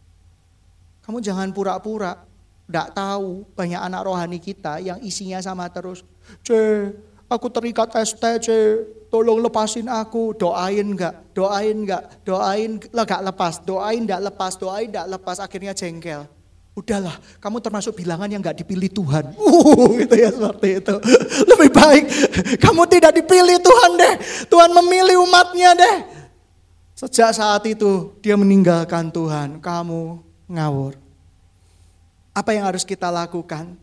[1.03, 2.23] Kamu jangan pura-pura,
[2.71, 6.07] nggak tahu banyak anak rohani kita yang isinya sama terus.
[6.47, 6.55] C,
[7.27, 8.47] aku terikat STC,
[9.11, 15.19] tolong lepasin aku, doain nggak, doain nggak, doain nggak lepas, doain nggak lepas, doain nggak
[15.19, 16.31] lepas, akhirnya jengkel.
[16.75, 19.31] Udahlah, kamu termasuk bilangan yang gak dipilih Tuhan.
[19.39, 20.95] Uh, gitu ya seperti itu.
[21.55, 22.05] Lebih baik
[22.59, 24.15] kamu tidak dipilih Tuhan deh.
[24.51, 25.97] Tuhan memilih umatnya deh.
[26.99, 29.63] Sejak saat itu dia meninggalkan Tuhan.
[29.63, 30.19] Kamu
[30.51, 30.99] ngawur.
[32.35, 33.79] Apa yang harus kita lakukan?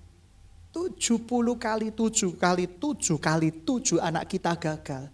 [0.76, 1.00] 70
[1.60, 5.08] kali 7 kali 7 kali 7 anak kita gagal.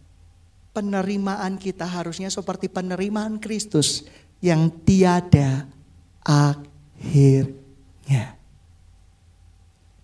[0.74, 4.06] Penerimaan kita harusnya seperti penerimaan Kristus
[4.42, 5.66] yang tiada
[6.22, 7.57] akhir
[8.08, 8.40] Ya.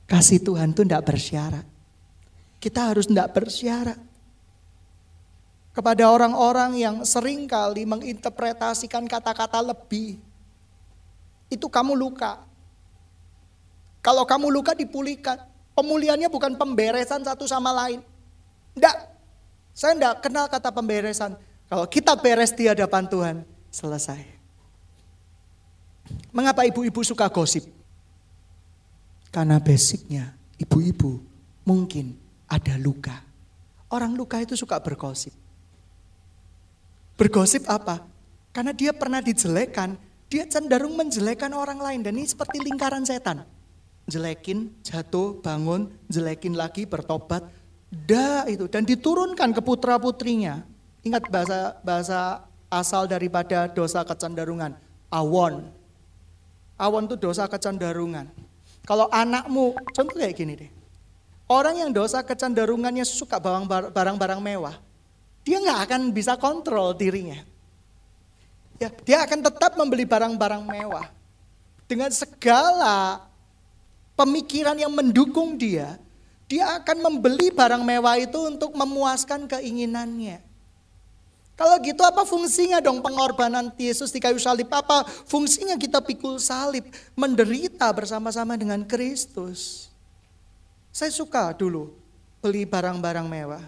[0.05, 1.65] Kasih Tuhan itu tidak bersyarat.
[2.59, 3.99] Kita harus tidak bersyarat.
[5.73, 10.21] Kepada orang-orang yang sering kali menginterpretasikan kata-kata lebih.
[11.49, 12.45] Itu kamu luka.
[14.05, 15.49] Kalau kamu luka dipulihkan.
[15.73, 18.05] Pemulihannya bukan pemberesan satu sama lain.
[18.77, 18.95] Tidak.
[19.73, 21.33] Saya tidak kenal kata pemberesan.
[21.65, 23.35] Kalau kita beres di hadapan Tuhan,
[23.73, 24.21] selesai.
[26.29, 27.65] Mengapa ibu-ibu suka gosip?
[29.33, 31.17] Karena basicnya ibu-ibu
[31.65, 32.13] mungkin
[32.45, 33.17] ada luka.
[33.89, 35.33] Orang luka itu suka bergosip.
[37.17, 38.05] Bergosip apa?
[38.53, 39.97] Karena dia pernah dijelekan,
[40.29, 42.05] dia cenderung menjelekan orang lain.
[42.05, 43.41] Dan ini seperti lingkaran setan.
[44.05, 47.41] Jelekin, jatuh, bangun, jelekin lagi, bertobat.
[47.89, 48.69] Dah itu.
[48.69, 50.61] Dan diturunkan ke putra-putrinya.
[51.01, 52.19] Ingat bahasa bahasa
[52.69, 54.77] asal daripada dosa kecenderungan.
[55.09, 55.69] Awon.
[56.77, 58.29] Awan itu dosa kecenderungan.
[58.83, 60.71] Kalau anakmu, contoh kayak gini deh.
[61.47, 63.39] Orang yang dosa kecenderungannya suka
[63.91, 64.75] barang-barang mewah,
[65.43, 67.39] dia nggak akan bisa kontrol dirinya.
[68.81, 71.07] Ya, dia akan tetap membeli barang-barang mewah
[71.87, 73.23] dengan segala
[74.19, 75.95] pemikiran yang mendukung dia.
[76.51, 80.43] Dia akan membeli barang mewah itu untuk memuaskan keinginannya.
[81.53, 84.73] Kalau gitu apa fungsinya dong pengorbanan Yesus di kayu salib?
[84.73, 89.89] Apa fungsinya kita pikul salib, menderita bersama-sama dengan Kristus?
[90.89, 91.93] Saya suka dulu
[92.41, 93.65] beli barang-barang mewah.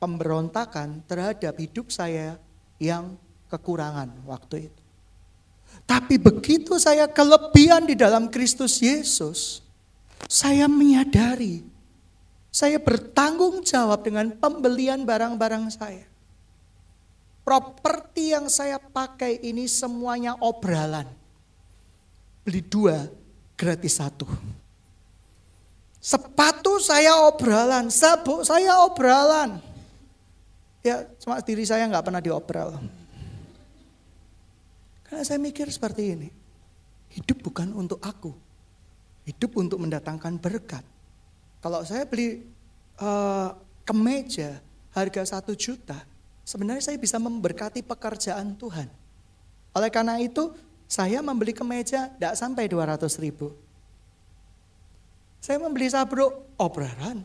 [0.00, 2.40] Pemberontakan terhadap hidup saya
[2.80, 3.20] yang
[3.52, 4.82] kekurangan waktu itu.
[5.84, 9.60] Tapi begitu saya kelebihan di dalam Kristus Yesus,
[10.24, 11.60] saya menyadari
[12.48, 16.09] saya bertanggung jawab dengan pembelian barang-barang saya
[17.50, 21.02] properti yang saya pakai ini semuanya obralan.
[22.46, 23.10] Beli dua,
[23.58, 24.22] gratis satu.
[25.98, 29.58] Sepatu saya obralan, sabuk saya obralan.
[30.86, 32.78] Ya, cuma diri saya nggak pernah diobral.
[35.10, 36.30] Karena saya mikir seperti ini.
[37.18, 38.30] Hidup bukan untuk aku.
[39.26, 40.86] Hidup untuk mendatangkan berkat.
[41.58, 42.46] Kalau saya beli
[43.02, 44.62] uh, kemeja
[44.94, 45.98] harga satu juta,
[46.44, 48.88] Sebenarnya saya bisa memberkati pekerjaan Tuhan.
[49.76, 50.50] Oleh karena itu,
[50.90, 53.54] saya membeli kemeja tidak sampai 200 ribu.
[55.38, 57.22] Saya membeli sabuk obraran.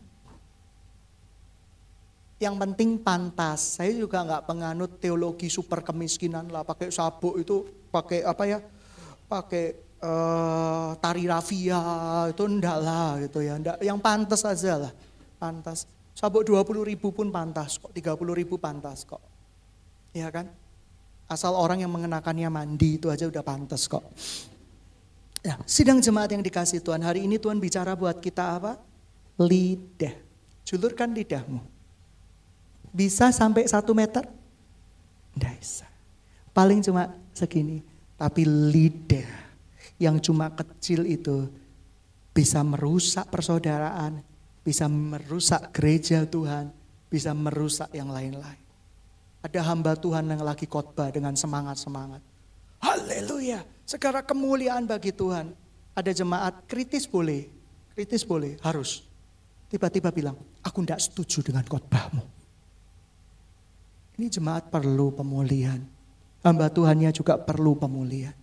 [2.38, 3.82] Yang penting pantas.
[3.82, 6.62] Saya juga nggak penganut teologi super kemiskinan lah.
[6.62, 8.60] Pakai sabuk itu, pakai apa ya?
[9.26, 11.82] Pakai uh, tari rafia
[12.30, 13.58] itu enggak lah gitu ya.
[13.82, 14.94] Yang pantas aja lah.
[15.42, 15.90] Pantas.
[16.16, 19.20] Sabuk 20 ribu pun pantas kok, 30 ribu pantas kok.
[20.16, 20.48] Ya kan?
[21.28, 24.00] Asal orang yang mengenakannya mandi itu aja udah pantas kok.
[25.44, 28.80] Ya, sidang jemaat yang dikasih Tuhan, hari ini Tuhan bicara buat kita apa?
[29.36, 30.16] Lidah.
[30.64, 31.62] Julurkan lidahmu.
[32.96, 34.24] Bisa sampai satu meter?
[35.36, 35.86] Tidak bisa.
[36.56, 37.84] Paling cuma segini.
[38.16, 39.28] Tapi lidah
[40.00, 41.52] yang cuma kecil itu
[42.32, 44.24] bisa merusak persaudaraan,
[44.66, 46.74] bisa merusak gereja Tuhan,
[47.06, 48.66] bisa merusak yang lain-lain.
[49.46, 52.18] Ada hamba Tuhan yang lagi khotbah dengan semangat-semangat.
[52.82, 55.54] Haleluya, segala kemuliaan bagi Tuhan.
[55.94, 57.46] Ada jemaat kritis boleh,
[57.94, 59.06] kritis boleh, harus.
[59.70, 60.34] Tiba-tiba bilang,
[60.66, 62.26] aku tidak setuju dengan khotbahmu.
[64.18, 65.78] Ini jemaat perlu pemulihan.
[66.42, 68.34] Hamba Tuhannya juga perlu pemulihan.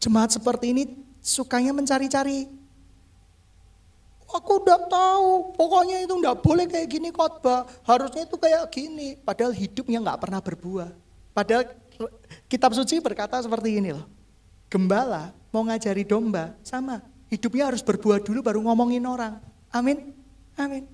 [0.00, 0.84] Jemaat seperti ini
[1.20, 2.57] sukanya mencari-cari
[4.28, 7.64] Aku udah tahu, pokoknya itu nggak boleh kayak gini khotbah.
[7.80, 9.16] Harusnya itu kayak gini.
[9.24, 10.92] Padahal hidupnya nggak pernah berbuah.
[11.32, 11.72] Padahal
[12.44, 14.04] kitab suci berkata seperti ini loh.
[14.68, 17.00] Gembala mau ngajari domba, sama.
[17.32, 19.40] Hidupnya harus berbuah dulu baru ngomongin orang.
[19.72, 20.12] Amin.
[20.60, 20.84] Amin.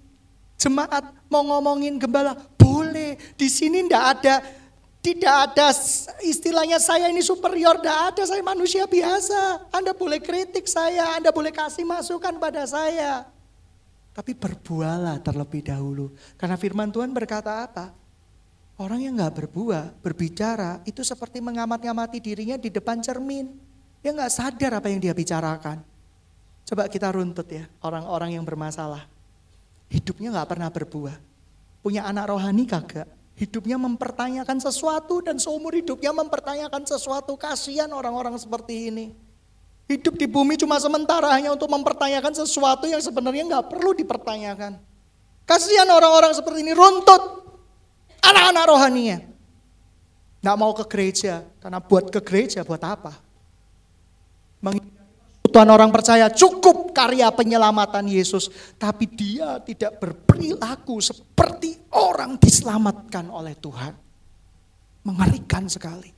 [0.55, 3.19] Jemaat mau ngomongin gembala, boleh.
[3.35, 4.35] Di sini ndak ada
[5.05, 5.69] tidak ada
[6.25, 9.69] istilahnya saya ini superior, tidak ada, saya manusia biasa.
[9.69, 13.29] Anda boleh kritik saya, Anda boleh kasih masukan pada saya.
[14.17, 16.09] Tapi berbuahlah terlebih dahulu.
[16.41, 17.93] Karena firman Tuhan berkata apa?
[18.81, 23.53] Orang yang nggak berbuah, berbicara, itu seperti mengamat-ngamati dirinya di depan cermin.
[24.01, 25.85] Dia nggak sadar apa yang dia bicarakan.
[26.65, 29.05] Coba kita runtut ya, orang-orang yang bermasalah.
[29.93, 31.17] Hidupnya nggak pernah berbuah.
[31.85, 33.24] Punya anak rohani kagak?
[33.35, 37.35] Hidupnya mempertanyakan sesuatu dan seumur hidupnya mempertanyakan sesuatu.
[37.35, 39.11] Kasihan orang-orang seperti ini.
[39.91, 44.79] Hidup di bumi cuma sementara hanya untuk mempertanyakan sesuatu yang sebenarnya nggak perlu dipertanyakan.
[45.45, 47.43] Kasihan orang-orang seperti ini runtut.
[48.23, 49.19] Anak-anak rohaninya.
[50.41, 51.45] Nggak mau ke gereja.
[51.59, 53.13] Karena buat ke gereja buat apa?
[55.55, 58.51] Tuhan orang percaya cukup karya penyelamatan Yesus.
[58.75, 63.95] Tapi dia tidak berperilaku seperti orang diselamatkan oleh Tuhan.
[65.07, 66.11] Mengerikan sekali.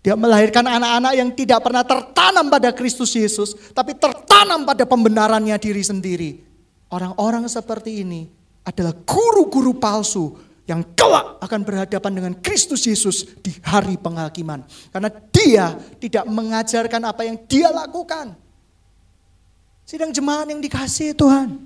[0.00, 3.52] Dia melahirkan anak-anak yang tidak pernah tertanam pada Kristus Yesus.
[3.76, 6.30] Tapi tertanam pada pembenarannya diri sendiri.
[6.88, 8.32] Orang-orang seperti ini
[8.64, 14.68] adalah guru-guru palsu yang kelak akan berhadapan dengan Kristus Yesus di hari penghakiman.
[14.92, 18.36] Karena dia tidak mengajarkan apa yang dia lakukan.
[19.88, 21.56] Sidang jemaat yang dikasih Tuhan.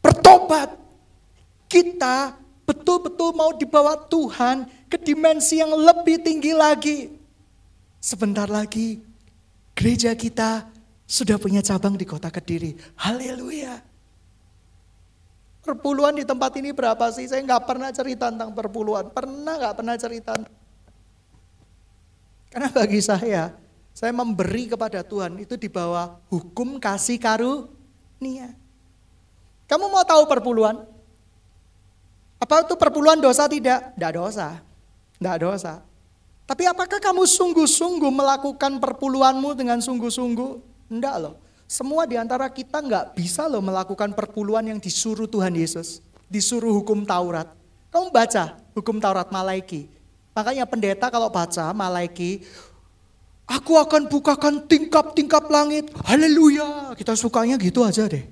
[0.00, 0.72] Bertobat.
[1.68, 2.32] Kita
[2.64, 6.98] betul-betul mau dibawa Tuhan ke dimensi yang lebih tinggi lagi.
[8.00, 9.04] Sebentar lagi
[9.76, 10.64] gereja kita
[11.04, 12.72] sudah punya cabang di kota Kediri.
[12.96, 13.95] Haleluya.
[15.66, 17.26] Perpuluhan di tempat ini berapa sih?
[17.26, 19.10] Saya nggak pernah cerita tentang perpuluhan.
[19.10, 20.30] Pernah nggak pernah cerita?
[22.54, 23.50] Karena bagi saya,
[23.90, 28.54] saya memberi kepada Tuhan itu di bawah hukum kasih karunia.
[29.66, 30.86] Kamu mau tahu perpuluhan?
[32.38, 33.90] Apa itu perpuluhan dosa tidak?
[33.98, 34.62] Tidak dosa.
[35.18, 35.82] Tidak dosa.
[36.46, 40.50] Tapi apakah kamu sungguh-sungguh melakukan perpuluhanmu dengan sungguh-sungguh?
[40.94, 41.42] Tidak loh.
[41.66, 45.98] Semua di antara kita nggak bisa loh melakukan perpuluhan yang disuruh Tuhan Yesus.
[46.30, 47.50] Disuruh hukum Taurat.
[47.90, 49.90] Kamu baca hukum Taurat Malaiki.
[50.30, 52.46] Makanya pendeta kalau baca Malaiki,
[53.50, 55.90] aku akan bukakan tingkap-tingkap langit.
[56.06, 56.94] Haleluya.
[56.94, 58.22] Kita sukanya gitu aja deh.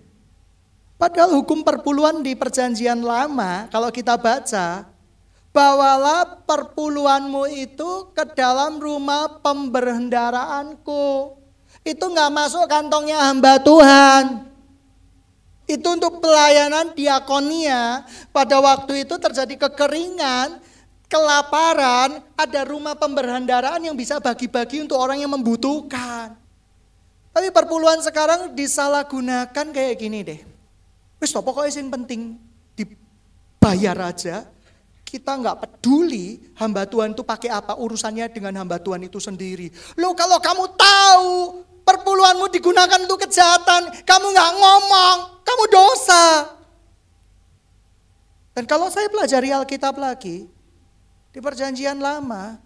[0.94, 4.86] Padahal hukum perpuluhan di perjanjian lama, kalau kita baca,
[5.50, 11.34] bawalah perpuluhanmu itu ke dalam rumah pemberhendaraanku.
[11.84, 14.48] Itu nggak masuk kantongnya hamba Tuhan.
[15.68, 18.08] Itu untuk pelayanan diakonia.
[18.32, 20.64] Pada waktu itu terjadi kekeringan,
[21.12, 26.32] kelaparan, ada rumah pemberhendaraan yang bisa bagi-bagi untuk orang yang membutuhkan.
[27.34, 30.40] Tapi perpuluhan sekarang disalahgunakan kayak gini deh.
[31.20, 32.36] Wis pokoknya yang penting
[32.76, 34.48] dibayar aja,
[35.02, 39.68] kita nggak peduli hamba Tuhan itu pakai apa urusannya dengan hamba Tuhan itu sendiri.
[40.00, 41.30] Lo kalau kamu tahu
[41.84, 46.24] perpuluhanmu digunakan untuk kejahatan, kamu nggak ngomong, kamu dosa.
[48.56, 50.48] Dan kalau saya pelajari Alkitab lagi,
[51.34, 52.58] di perjanjian lama,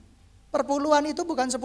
[0.55, 1.59] perpuluhan itu bukan 10%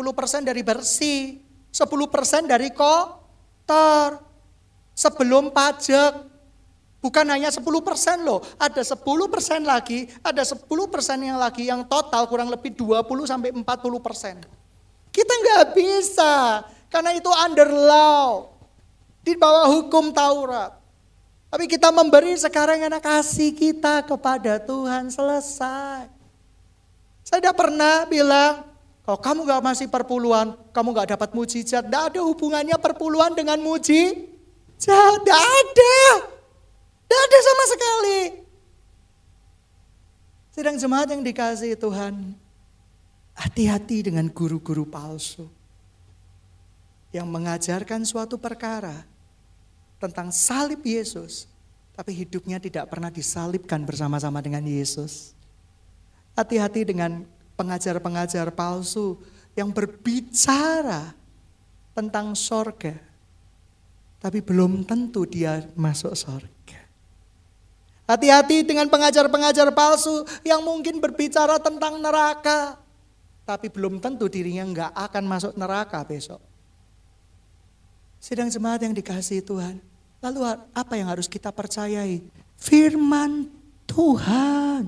[0.43, 1.39] dari bersih,
[1.69, 4.33] 10% dari kotor.
[4.93, 6.33] Sebelum pajak,
[7.03, 7.67] Bukan hanya 10%
[8.23, 8.95] loh, ada 10%
[9.67, 10.55] lagi, ada 10%
[11.19, 14.47] yang lagi yang total kurang lebih 20 sampai 40%.
[15.11, 16.63] Kita nggak bisa,
[16.93, 18.53] karena itu under law.
[19.25, 20.77] Di bawah hukum Taurat.
[21.49, 26.05] Tapi kita memberi sekarang karena kasih kita kepada Tuhan selesai.
[27.25, 28.67] Saya tidak pernah bilang,
[29.07, 31.87] kalau kamu gak masih perpuluhan, kamu gak dapat mujizat.
[31.87, 35.17] Tidak ada hubungannya perpuluhan dengan mujizat.
[35.23, 35.97] Tidak ada.
[37.05, 38.21] Tidak ada sama sekali.
[40.51, 42.37] Sedang jemaat yang dikasih Tuhan,
[43.33, 45.62] hati-hati dengan guru-guru palsu
[47.13, 49.05] yang mengajarkan suatu perkara
[50.01, 51.45] tentang salib Yesus,
[51.93, 55.37] tapi hidupnya tidak pernah disalibkan bersama-sama dengan Yesus.
[56.33, 59.21] Hati-hati dengan pengajar-pengajar palsu
[59.53, 61.13] yang berbicara
[61.93, 62.97] tentang sorga,
[64.17, 66.81] tapi belum tentu dia masuk sorga.
[68.03, 72.75] Hati-hati dengan pengajar-pengajar palsu yang mungkin berbicara tentang neraka.
[73.47, 76.52] Tapi belum tentu dirinya nggak akan masuk neraka besok.
[78.23, 79.83] Sedang jemaat yang dikasih Tuhan.
[80.23, 82.23] Lalu apa yang harus kita percayai?
[82.55, 83.51] Firman
[83.83, 84.87] Tuhan.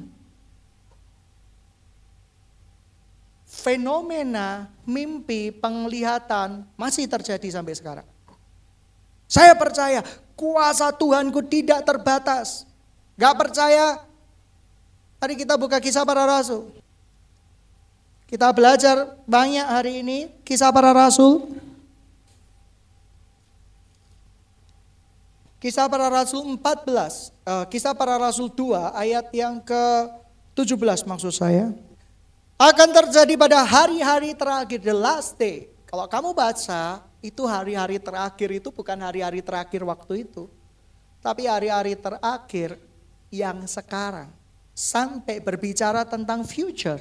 [3.44, 8.08] Fenomena mimpi penglihatan masih terjadi sampai sekarang.
[9.28, 10.00] Saya percaya
[10.40, 12.64] kuasa Tuhanku tidak terbatas.
[13.20, 14.00] Gak percaya?
[15.20, 16.72] Mari kita buka kisah para rasul.
[18.32, 21.65] Kita belajar banyak hari ini kisah para rasul.
[25.66, 31.74] Kisah para rasul 14, uh, eh, kisah para rasul 2 ayat yang ke-17 maksud saya.
[32.62, 35.66] Akan terjadi pada hari-hari terakhir, the last day.
[35.90, 40.46] Kalau kamu baca, itu hari-hari terakhir itu bukan hari-hari terakhir waktu itu.
[41.26, 42.78] Tapi hari-hari terakhir
[43.34, 44.30] yang sekarang
[44.78, 47.00] sampai berbicara tentang future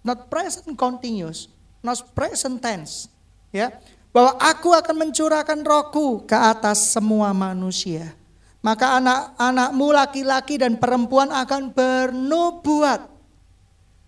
[0.00, 1.52] not present continuous
[1.84, 3.12] not present tense
[3.52, 3.68] ya
[4.16, 8.16] bahwa aku akan mencurahkan rohku ke atas semua manusia
[8.64, 13.04] maka anak-anakmu laki-laki dan perempuan akan bernubuat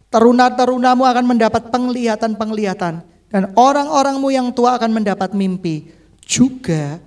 [0.09, 5.93] teruna-terunamu akan mendapat penglihatan-penglihatan dan orang-orangmu yang tua akan mendapat mimpi
[6.25, 7.05] juga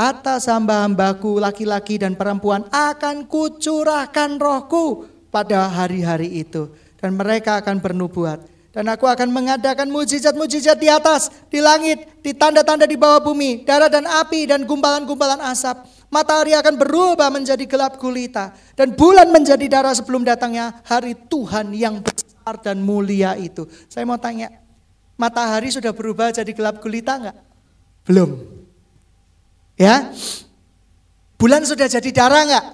[0.00, 6.72] atas hamba-hambaku laki-laki dan perempuan akan kucurahkan rohku pada hari-hari itu.
[6.96, 8.48] Dan mereka akan bernubuat.
[8.70, 13.90] Dan aku akan mengadakan mujizat-mujizat di atas, di langit, di tanda-tanda di bawah bumi, darah
[13.90, 15.82] dan api dan gumpalan-gumpalan asap.
[16.06, 18.54] Matahari akan berubah menjadi gelap gulita.
[18.78, 23.66] Dan bulan menjadi darah sebelum datangnya hari Tuhan yang besar dan mulia itu.
[23.90, 24.54] Saya mau tanya,
[25.18, 27.36] matahari sudah berubah jadi gelap gulita enggak?
[28.06, 28.38] Belum.
[29.74, 30.14] Ya.
[31.34, 32.66] Bulan sudah jadi darah enggak?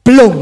[0.00, 0.32] Belum.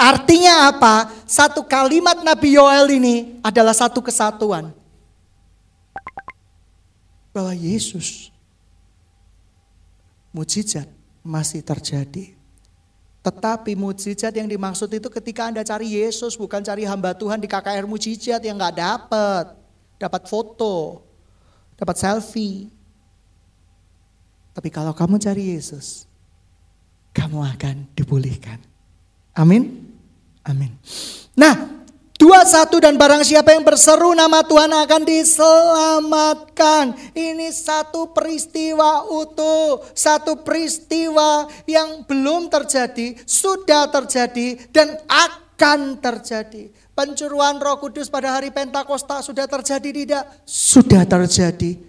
[0.00, 1.12] Artinya apa?
[1.28, 4.72] Satu kalimat Nabi Yoel ini adalah satu kesatuan.
[7.36, 8.32] Bahwa Yesus
[10.32, 10.88] mujizat
[11.20, 12.32] masih terjadi.
[13.20, 17.84] Tetapi mujizat yang dimaksud itu ketika Anda cari Yesus bukan cari hamba Tuhan di KKR
[17.84, 19.46] mujizat yang nggak dapat.
[20.00, 21.04] dapat foto,
[21.76, 22.72] dapat selfie.
[24.56, 26.08] Tapi kalau kamu cari Yesus,
[27.12, 28.64] kamu akan dipulihkan.
[29.36, 29.89] Amin.
[30.44, 30.72] Amin.
[31.36, 31.80] Nah,
[32.20, 36.92] Dua satu dan barang siapa yang berseru nama Tuhan akan diselamatkan.
[37.16, 46.68] Ini satu peristiwa utuh, satu peristiwa yang belum terjadi, sudah terjadi dan akan terjadi.
[46.92, 50.44] Pencurian Roh Kudus pada hari Pentakosta sudah terjadi tidak?
[50.44, 51.80] Sudah terjadi.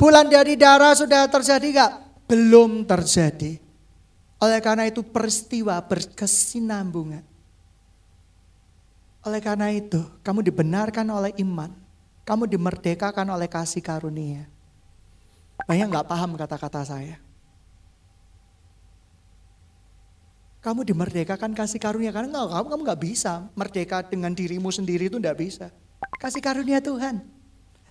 [0.00, 1.92] Bulan dari darah sudah terjadi enggak?
[2.24, 3.60] Belum terjadi.
[4.40, 7.35] Oleh karena itu peristiwa berkesinambungan.
[9.26, 11.74] Oleh karena itu, kamu dibenarkan oleh iman.
[12.22, 14.46] Kamu dimerdekakan oleh kasih karunia.
[15.66, 17.18] Banyak nggak paham kata-kata saya.
[20.62, 25.18] Kamu dimerdekakan kasih karunia karena enggak, kamu kamu nggak bisa merdeka dengan dirimu sendiri itu
[25.18, 25.74] nggak bisa.
[26.22, 27.22] Kasih karunia Tuhan.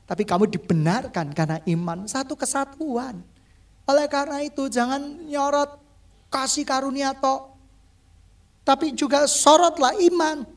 [0.08, 3.20] Tapi kamu dibenarkan karena iman satu kesatuan.
[3.84, 5.84] Oleh karena itu jangan nyorot
[6.32, 7.60] kasih karunia toh.
[8.64, 10.55] Tapi juga sorotlah iman.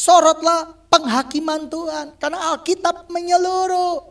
[0.00, 2.16] Sorotlah penghakiman Tuhan.
[2.16, 4.08] Karena Alkitab menyeluruh.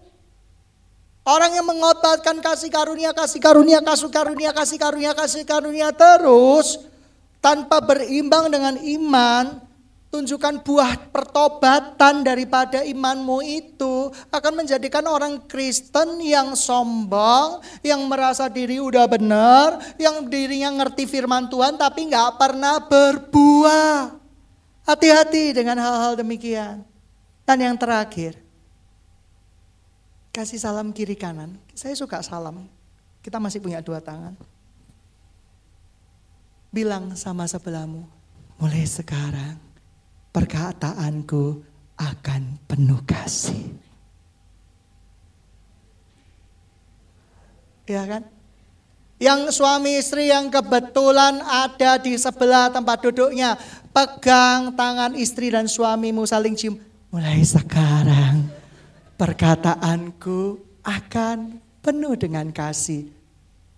[1.26, 6.78] Orang yang mengototkan kasih karunia, kasih karunia, kasih karunia, kasih karunia, kasih karunia terus.
[7.42, 9.66] Tanpa berimbang dengan iman.
[10.10, 18.82] Tunjukkan buah pertobatan daripada imanmu itu akan menjadikan orang Kristen yang sombong, yang merasa diri
[18.82, 24.19] udah benar, yang dirinya ngerti firman Tuhan tapi nggak pernah berbuah.
[24.90, 26.82] Hati-hati dengan hal-hal demikian.
[27.46, 28.42] Dan yang terakhir,
[30.34, 31.62] kasih salam kiri kanan.
[31.78, 32.66] Saya suka salam.
[33.22, 34.34] Kita masih punya dua tangan.
[36.74, 38.02] Bilang sama sebelahmu,
[38.58, 39.62] mulai sekarang
[40.34, 41.62] perkataanku
[41.94, 43.70] akan penuh kasih.
[47.86, 48.39] Ya kan?
[49.20, 53.60] Yang suami istri yang kebetulan ada di sebelah tempat duduknya.
[53.92, 56.80] Pegang tangan istri dan suamimu saling cium.
[57.12, 58.48] Mulai sekarang
[59.20, 63.12] perkataanku akan penuh dengan kasih.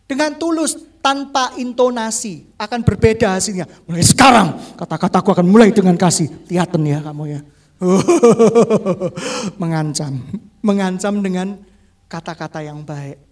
[0.06, 3.66] Dengan tulus tanpa intonasi akan berbeda hasilnya.
[3.90, 6.30] Mulai sekarang kata-kataku akan mulai dengan kasih.
[6.54, 7.42] Lihatan ya kamu ya.
[9.62, 10.22] mengancam.
[10.62, 11.58] Mengancam dengan
[12.06, 13.31] kata-kata yang baik.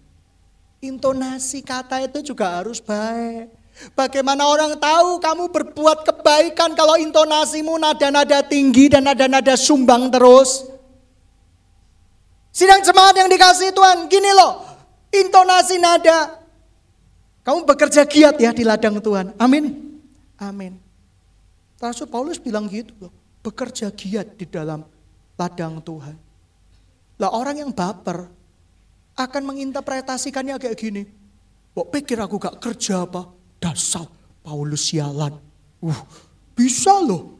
[0.80, 3.52] Intonasi kata itu juga harus baik.
[3.96, 10.68] Bagaimana orang tahu kamu berbuat kebaikan kalau intonasimu nada-nada tinggi dan nada-nada sumbang terus?
[12.52, 14.60] Sidang jemaat yang dikasih Tuhan, gini loh,
[15.12, 16.40] intonasi nada.
[17.40, 19.32] Kamu bekerja giat ya di ladang Tuhan.
[19.40, 19.96] Amin.
[20.36, 20.76] Amin.
[21.80, 24.84] Rasul Paulus bilang gitu loh, bekerja giat di dalam
[25.40, 26.16] ladang Tuhan.
[27.16, 28.28] Lah orang yang baper,
[29.26, 31.02] akan menginterpretasikannya kayak gini.
[31.76, 33.28] Kok pikir aku gak kerja apa?
[33.60, 34.08] Dasar
[34.40, 35.36] Paulus sialan.
[35.80, 36.00] Uh,
[36.56, 37.38] bisa loh.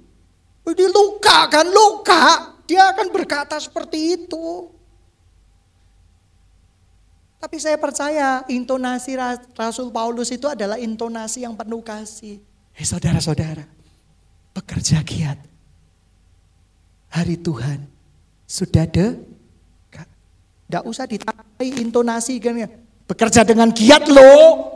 [0.64, 2.54] Ini luka kan, luka.
[2.68, 4.70] Dia akan berkata seperti itu.
[7.40, 9.16] Tapi saya percaya intonasi
[9.56, 12.36] Rasul Paulus itu adalah intonasi yang penuh kasih.
[12.76, 13.64] Hei saudara-saudara,
[14.52, 15.40] bekerja giat.
[17.10, 17.88] Hari Tuhan
[18.44, 19.18] sudah de
[20.70, 22.70] tidak usah ditambahi intonasi kan ya.
[23.10, 24.70] Bekerja dengan giat loh.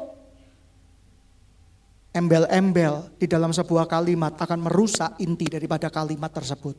[2.10, 6.74] Embel-embel di dalam sebuah kalimat akan merusak inti daripada kalimat tersebut.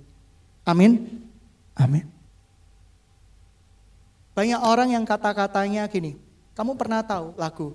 [0.68, 1.24] Amin.
[1.80, 2.03] Amin.
[4.36, 6.20] Banyak orang yang kata-katanya gini.
[6.51, 7.72] Kamu pernah tahu lagu?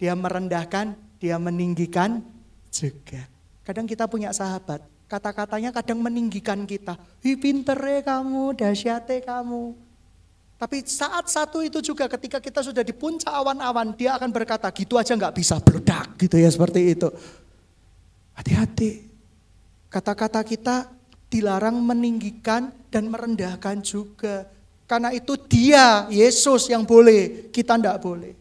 [0.00, 2.24] Dia merendahkan, dia meninggikan
[2.72, 3.28] juga.
[3.60, 6.96] Kadang kita punya sahabat, kata-katanya kadang meninggikan kita.
[6.96, 9.91] Hi pinter kamu, dahsyate kamu.
[10.62, 14.94] Tapi saat satu itu juga ketika kita sudah di puncak awan-awan, dia akan berkata, gitu
[14.94, 17.10] aja nggak bisa beledak gitu ya seperti itu.
[18.38, 19.10] Hati-hati.
[19.90, 20.86] Kata-kata kita
[21.26, 24.46] dilarang meninggikan dan merendahkan juga.
[24.86, 28.38] Karena itu dia, Yesus yang boleh, kita ndak boleh.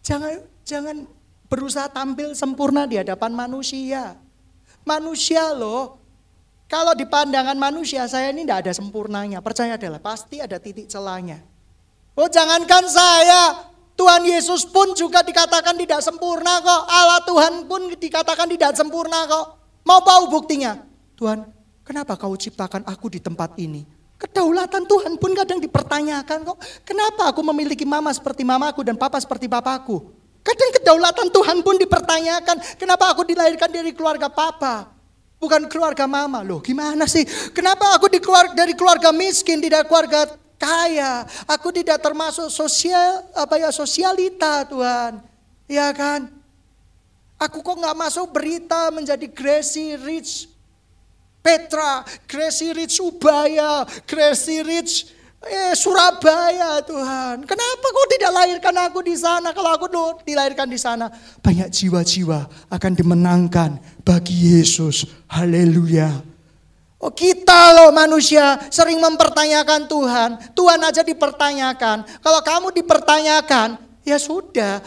[0.00, 1.04] Jangan jangan
[1.52, 4.16] berusaha tampil sempurna di hadapan manusia.
[4.88, 6.03] Manusia loh,
[6.74, 9.38] kalau di pandangan manusia saya ini tidak ada sempurnanya.
[9.38, 11.38] Percaya adalah pasti ada titik celahnya.
[12.18, 16.82] Oh jangankan saya, Tuhan Yesus pun juga dikatakan tidak sempurna kok.
[16.90, 19.54] Allah Tuhan pun dikatakan tidak sempurna kok.
[19.86, 20.82] Mau tahu buktinya?
[21.14, 21.46] Tuhan,
[21.86, 23.86] kenapa kau ciptakan aku di tempat ini?
[24.18, 26.58] Kedaulatan Tuhan pun kadang dipertanyakan kok.
[26.82, 30.10] Kenapa aku memiliki mama seperti mamaku dan papa seperti papaku?
[30.42, 32.82] Kadang kedaulatan Tuhan pun dipertanyakan.
[32.82, 34.93] Kenapa aku dilahirkan dari keluarga papa?
[35.44, 36.40] Bukan keluarga mama.
[36.40, 37.28] Loh gimana sih?
[37.52, 41.28] Kenapa aku di keluar, dari keluarga miskin, tidak keluarga kaya?
[41.44, 45.20] Aku tidak termasuk sosial apa ya sosialita Tuhan.
[45.68, 46.32] Ya kan?
[47.36, 50.48] Aku kok nggak masuk berita menjadi Gracie Rich
[51.44, 55.12] Petra, Gracie Rich Ubaya, Gracie Rich
[55.44, 57.44] Eh, Surabaya Tuhan.
[57.44, 59.52] Kenapa kau tidak lahirkan aku di sana?
[59.52, 59.86] Kalau aku
[60.24, 61.12] dilahirkan di sana,
[61.44, 65.04] banyak jiwa-jiwa akan dimenangkan bagi Yesus.
[65.28, 66.24] Haleluya.
[67.04, 70.30] Oh kita loh manusia sering mempertanyakan Tuhan.
[70.56, 72.08] Tuhan aja dipertanyakan.
[72.24, 73.76] Kalau kamu dipertanyakan,
[74.08, 74.80] ya sudah.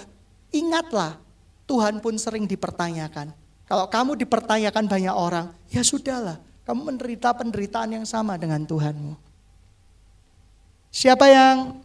[0.50, 1.22] Ingatlah,
[1.70, 3.30] Tuhan pun sering dipertanyakan.
[3.70, 6.42] Kalau kamu dipertanyakan banyak orang, ya sudahlah.
[6.66, 9.27] Kamu menderita penderitaan yang sama dengan Tuhanmu.
[10.98, 11.78] Siapa yang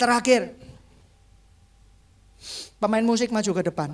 [0.00, 0.56] terakhir?
[2.80, 3.92] Pemain musik maju ke depan.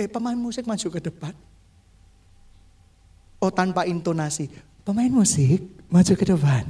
[0.00, 1.36] Eh, pemain musik maju ke depan.
[3.36, 4.48] Oh, tanpa intonasi.
[4.88, 6.64] Pemain musik maju ke depan.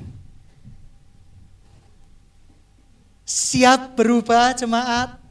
[3.23, 5.23] Siap berubah jemaat.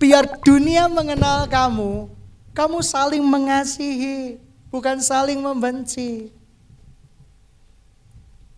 [0.00, 2.08] Biar dunia mengenal kamu,
[2.56, 4.40] kamu saling mengasihi,
[4.72, 6.32] bukan saling membenci.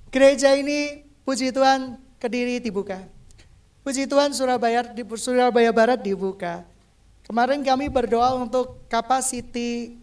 [0.09, 3.05] Gereja ini puji Tuhan Kediri dibuka.
[3.85, 6.65] Puji Tuhan Surabaya di Surabaya Barat dibuka.
[7.29, 10.01] Kemarin kami berdoa untuk kapasiti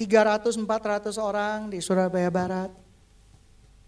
[0.00, 2.72] 300 400 orang di Surabaya Barat.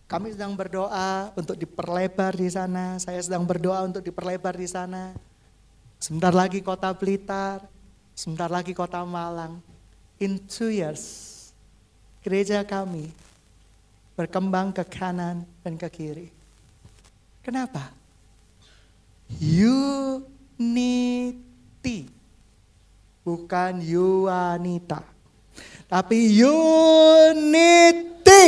[0.04, 3.00] Kami sedang berdoa untuk diperlebar di sana.
[3.00, 5.16] Saya sedang berdoa untuk diperlebar di sana.
[5.96, 7.64] Sebentar lagi kota Blitar,
[8.12, 9.64] sebentar lagi kota Malang.
[10.20, 11.32] In two years,
[12.20, 13.08] gereja kami
[14.14, 16.30] berkembang ke kanan dan ke kiri.
[17.42, 17.90] Kenapa?
[19.42, 20.22] Unity.
[23.26, 25.02] Bukan Yuanita.
[25.90, 28.46] Tapi unity.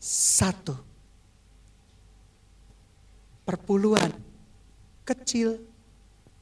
[0.00, 0.74] Satu.
[3.46, 4.10] Perpuluhan
[5.06, 5.58] kecil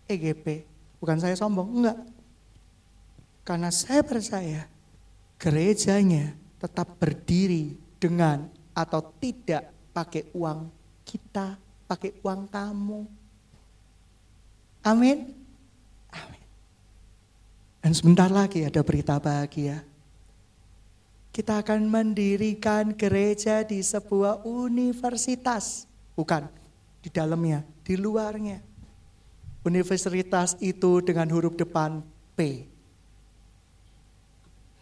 [0.09, 0.64] EGP.
[0.99, 1.99] Bukan saya sombong, enggak.
[3.47, 4.68] Karena saya percaya
[5.41, 10.70] gerejanya tetap berdiri dengan atau tidak pakai uang
[11.02, 13.00] kita, pakai uang kamu.
[14.86, 15.34] Amin.
[16.14, 16.44] Amin.
[17.82, 19.82] Dan sebentar lagi ada berita bahagia.
[21.34, 25.86] Kita akan mendirikan gereja di sebuah universitas.
[26.18, 26.50] Bukan
[26.98, 28.59] di dalamnya, di luarnya.
[29.62, 32.02] Universitas itu dengan huruf depan
[32.34, 32.66] P.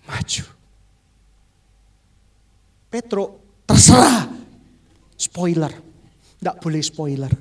[0.07, 0.56] Maju.
[2.87, 4.31] Petro, terserah.
[5.17, 5.73] Spoiler.
[6.39, 7.33] Tidak boleh spoiler.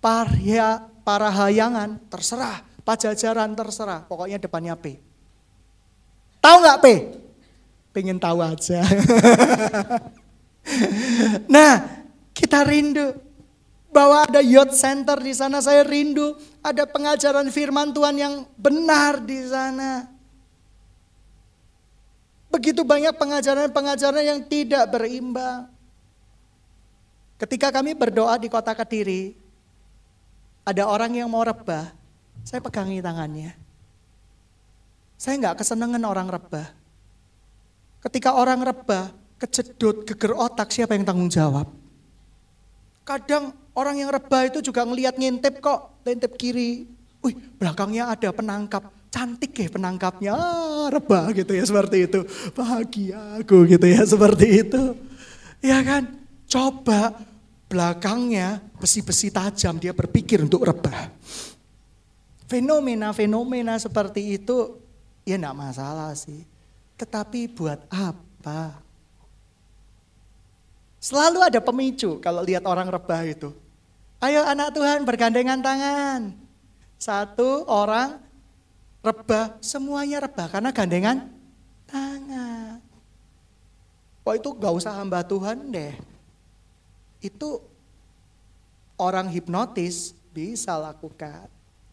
[0.00, 2.64] Para, para hayangan terserah.
[2.80, 4.08] Pajajaran terserah.
[4.08, 4.96] Pokoknya depannya P.
[6.40, 6.86] Tahu nggak P?
[7.92, 8.80] Pengen tahu aja.
[11.54, 12.00] nah,
[12.32, 13.12] kita rindu
[13.92, 15.60] bahwa ada youth center di sana.
[15.60, 16.32] Saya rindu
[16.64, 20.19] ada pengajaran firman Tuhan yang benar di sana.
[22.50, 25.70] Begitu banyak pengajaran-pengajaran yang tidak berimbang.
[27.38, 29.32] Ketika kami berdoa di kota Kediri,
[30.66, 31.88] ada orang yang mau rebah,
[32.44, 33.54] saya pegangi tangannya.
[35.16, 36.68] Saya nggak kesenangan orang rebah.
[38.02, 41.70] Ketika orang rebah, kejedut, geger otak, siapa yang tanggung jawab?
[43.06, 46.84] Kadang orang yang rebah itu juga ngelihat ngintip kok, ngintip kiri.
[47.20, 52.22] Wih, belakangnya ada penangkap cantik ya penangkapnya, ah, rebah gitu ya seperti itu.
[52.54, 54.82] Bahagia aku gitu ya seperti itu.
[55.60, 56.06] Ya kan?
[56.46, 57.14] Coba
[57.70, 61.10] belakangnya besi-besi tajam dia berpikir untuk rebah.
[62.50, 64.78] Fenomena-fenomena seperti itu
[65.22, 66.42] ya enggak masalah sih.
[66.98, 68.82] Tetapi buat apa?
[70.98, 73.54] Selalu ada pemicu kalau lihat orang rebah itu.
[74.20, 76.36] Ayo anak Tuhan bergandengan tangan.
[77.00, 78.29] Satu orang
[79.00, 81.28] rebah, semuanya rebah karena gandengan
[81.88, 82.80] tangan.
[84.24, 85.96] Oh itu gak usah hamba Tuhan deh.
[87.20, 87.64] Itu
[89.00, 91.48] orang hipnotis bisa lakukan.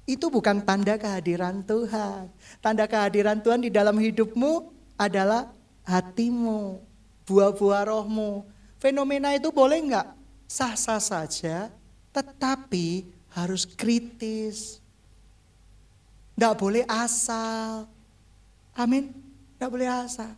[0.08, 2.32] Itu bukan tanda kehadiran Tuhan.
[2.64, 5.52] Tanda kehadiran Tuhan di dalam hidupmu adalah
[5.84, 6.80] hatimu,
[7.28, 8.48] buah-buah rohmu.
[8.80, 10.08] Fenomena itu boleh nggak?
[10.48, 11.68] Sah-sah saja,
[12.16, 13.04] tetapi
[13.36, 14.80] harus kritis.
[16.38, 17.90] Tidak boleh asal.
[18.78, 19.10] Amin.
[19.58, 20.38] Tidak boleh asal.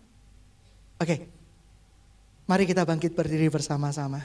[0.96, 1.28] Oke.
[2.48, 4.24] Mari kita bangkit berdiri bersama-sama.